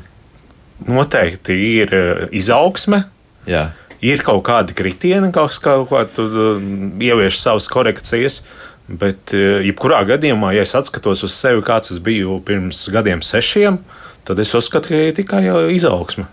[0.85, 3.05] noteikti ir uh, izaugsme.
[3.49, 3.69] Jā.
[4.03, 8.43] Ir kaut kādi kritieni, kaut kā, kā tu um, ievieš savas korekcijas.
[8.43, 13.23] Uh, Bet, e, jebkurā gadījumā, ja es atskatos uz sevi, kāds es biju pirms gadiem,
[13.25, 13.81] sešiem,
[14.27, 15.43] tad es uzskatu, ka ir tikai
[15.75, 16.29] izaugsme.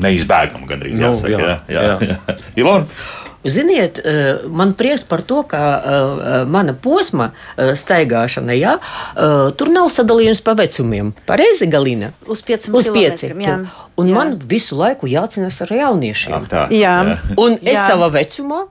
[0.00, 0.96] Neizbēgama gandrīz.
[0.96, 2.14] Nu, jāsaka, jā, jā, jā.
[2.14, 2.36] jā.
[2.62, 2.86] Ilona?
[3.40, 4.14] Ziniet, e,
[4.52, 5.60] man prieks par to, ka
[6.48, 8.74] mana posma staigāšana, jā,
[9.60, 11.14] tur nav sadalījums pa vecumiem.
[11.28, 12.12] Pareizi, Galina?
[12.28, 12.76] Uz pieciem.
[12.76, 13.40] Uz pieciem.
[14.00, 14.16] Un jā.
[14.16, 16.36] man visu laiku jācīnās ar jauniešiem.
[16.36, 16.96] Ak, tā, jā.
[17.12, 17.18] jā.
[17.40, 17.88] Un es jā.
[17.92, 18.66] savā vecumā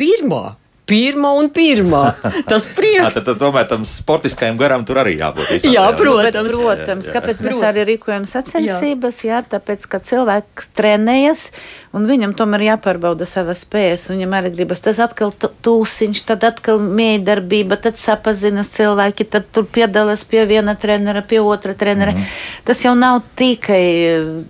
[0.00, 0.44] pirmā
[0.90, 2.04] pirmā un pirmā.
[2.50, 3.16] Tas prieks.
[3.16, 5.54] tad, tad tomēr tam sportiskajam garam tur arī jābūt.
[5.56, 6.54] Visam, jā, jā, protams.
[6.54, 7.06] protams.
[7.06, 7.18] Jā, jā.
[7.18, 9.22] Kāpēc mēs arī rīkojam sacensības?
[9.24, 9.38] Jā.
[9.38, 11.50] jā, tāpēc, ka cilvēks trenējas
[11.96, 14.06] un viņam tomēr jāpārbauda savas spējas.
[14.10, 20.22] Viņam arī gribas tas atkal tūsiņš, tad atkal miedarbība, tad sapazinas cilvēki, tad tur piedalās
[20.28, 22.14] pie viena trenera, pie otra trenera.
[22.14, 22.28] Mm.
[22.68, 23.82] Tas jau nav tikai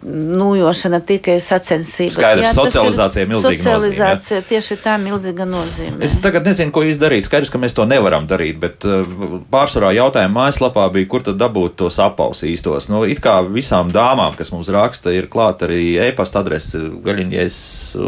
[0.05, 2.19] nujošana, tikai sacensības.
[2.19, 3.63] Skaidrs, jā, socializācija ir milzīga.
[3.65, 6.01] Socializācija nozīme, tieši tā milzīga nozīme.
[6.05, 7.27] Es tagad nezinu, ko izdarīt.
[7.27, 9.09] Skaidrs, ka mēs to nevaram darīt, bet uh,
[9.51, 12.87] pārsvarā jautājuma mājaslapā bija, kur tad dabūt tos apaus īstos.
[12.93, 16.79] Nu, it kā visām dāmām, kas mums raksta, ir klāt arī e-pasta adrese.
[17.05, 17.59] Gaļiņ, ja es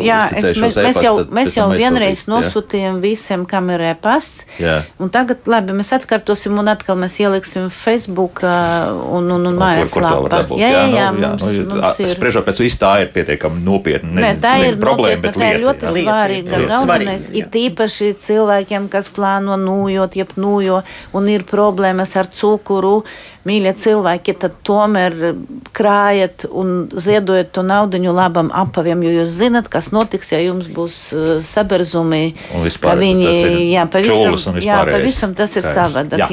[0.06, 4.46] jā, es, mēs, mēs jau, tad, mēs jau vienreiz nosūtījām visiem, kam ir e-pasts.
[5.02, 10.44] Un tagad, labi, mēs atkārtosim un atkal mēs ieliksim Facebook un, un, un mājaslapā.
[10.54, 12.12] Jā, jā, jā, jā, mums, nu, mums ir.
[12.14, 14.12] Spriežot pēc visu tā ir pietiekami nopietna.
[14.12, 16.62] Ne, Nē, tā ir problēma, bet tā ir ļoti svarīga.
[16.70, 20.82] Galvenais ir tīpaši cilvēkiem, kas plāno nūjot, jeb nūjo
[21.16, 23.02] un ir problēmas ar cukuru
[23.48, 25.16] mīļie cilvēki, tad tomēr
[25.74, 30.98] krājiet un ziedojat to naudu labam apaviem, jo jūs zinat, kas notiks, ja jums būs
[31.14, 32.34] uh, saberzumi.
[32.62, 33.32] Vispār, viņi,
[33.72, 36.26] jā, pavisam, jā, pavisam tas ir savādāk.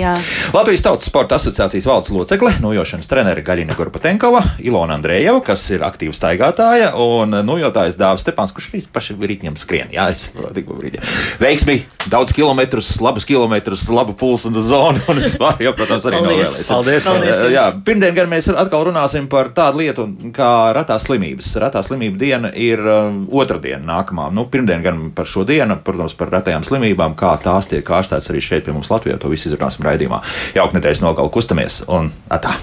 [0.54, 6.16] Latvijas Tautas Sporta asociācijas valdes locekle, nojošanas trenere Gaļina Gorpatenkova, Ilona Andrejeva, kas ir aktīva
[6.18, 9.94] staigātāja, un nojotājs Dāvis Stepāns, kurš arī paši rītņiem skrien.
[9.96, 11.02] Jā, es tikko brīdī.
[11.42, 11.80] Veiksmi,
[12.12, 16.70] daudz kilometrus, labus kilometrus, labu pulsu un zonu, un vispār, jo, protams, arī novēlēsim.
[16.70, 16.99] Paldies!
[17.06, 17.34] Paldies!
[17.40, 21.52] Paldies jā, pirmdien gan mēs atkal runāsim par tādu lietu kā ratās slimības.
[21.64, 24.30] Ratā slimība diena ir um, otrdiena nākamā.
[24.36, 28.44] Nu, pirmdien gan par šo dienu, protams, par ratajām slimībām, kā tās tiek ārstētas arī
[28.44, 29.20] šeit pie mums Latvijā.
[29.22, 30.24] To visu izrunāsim raidījumā.
[30.58, 32.58] Jauka nedēļas nogalu kustamies un atā!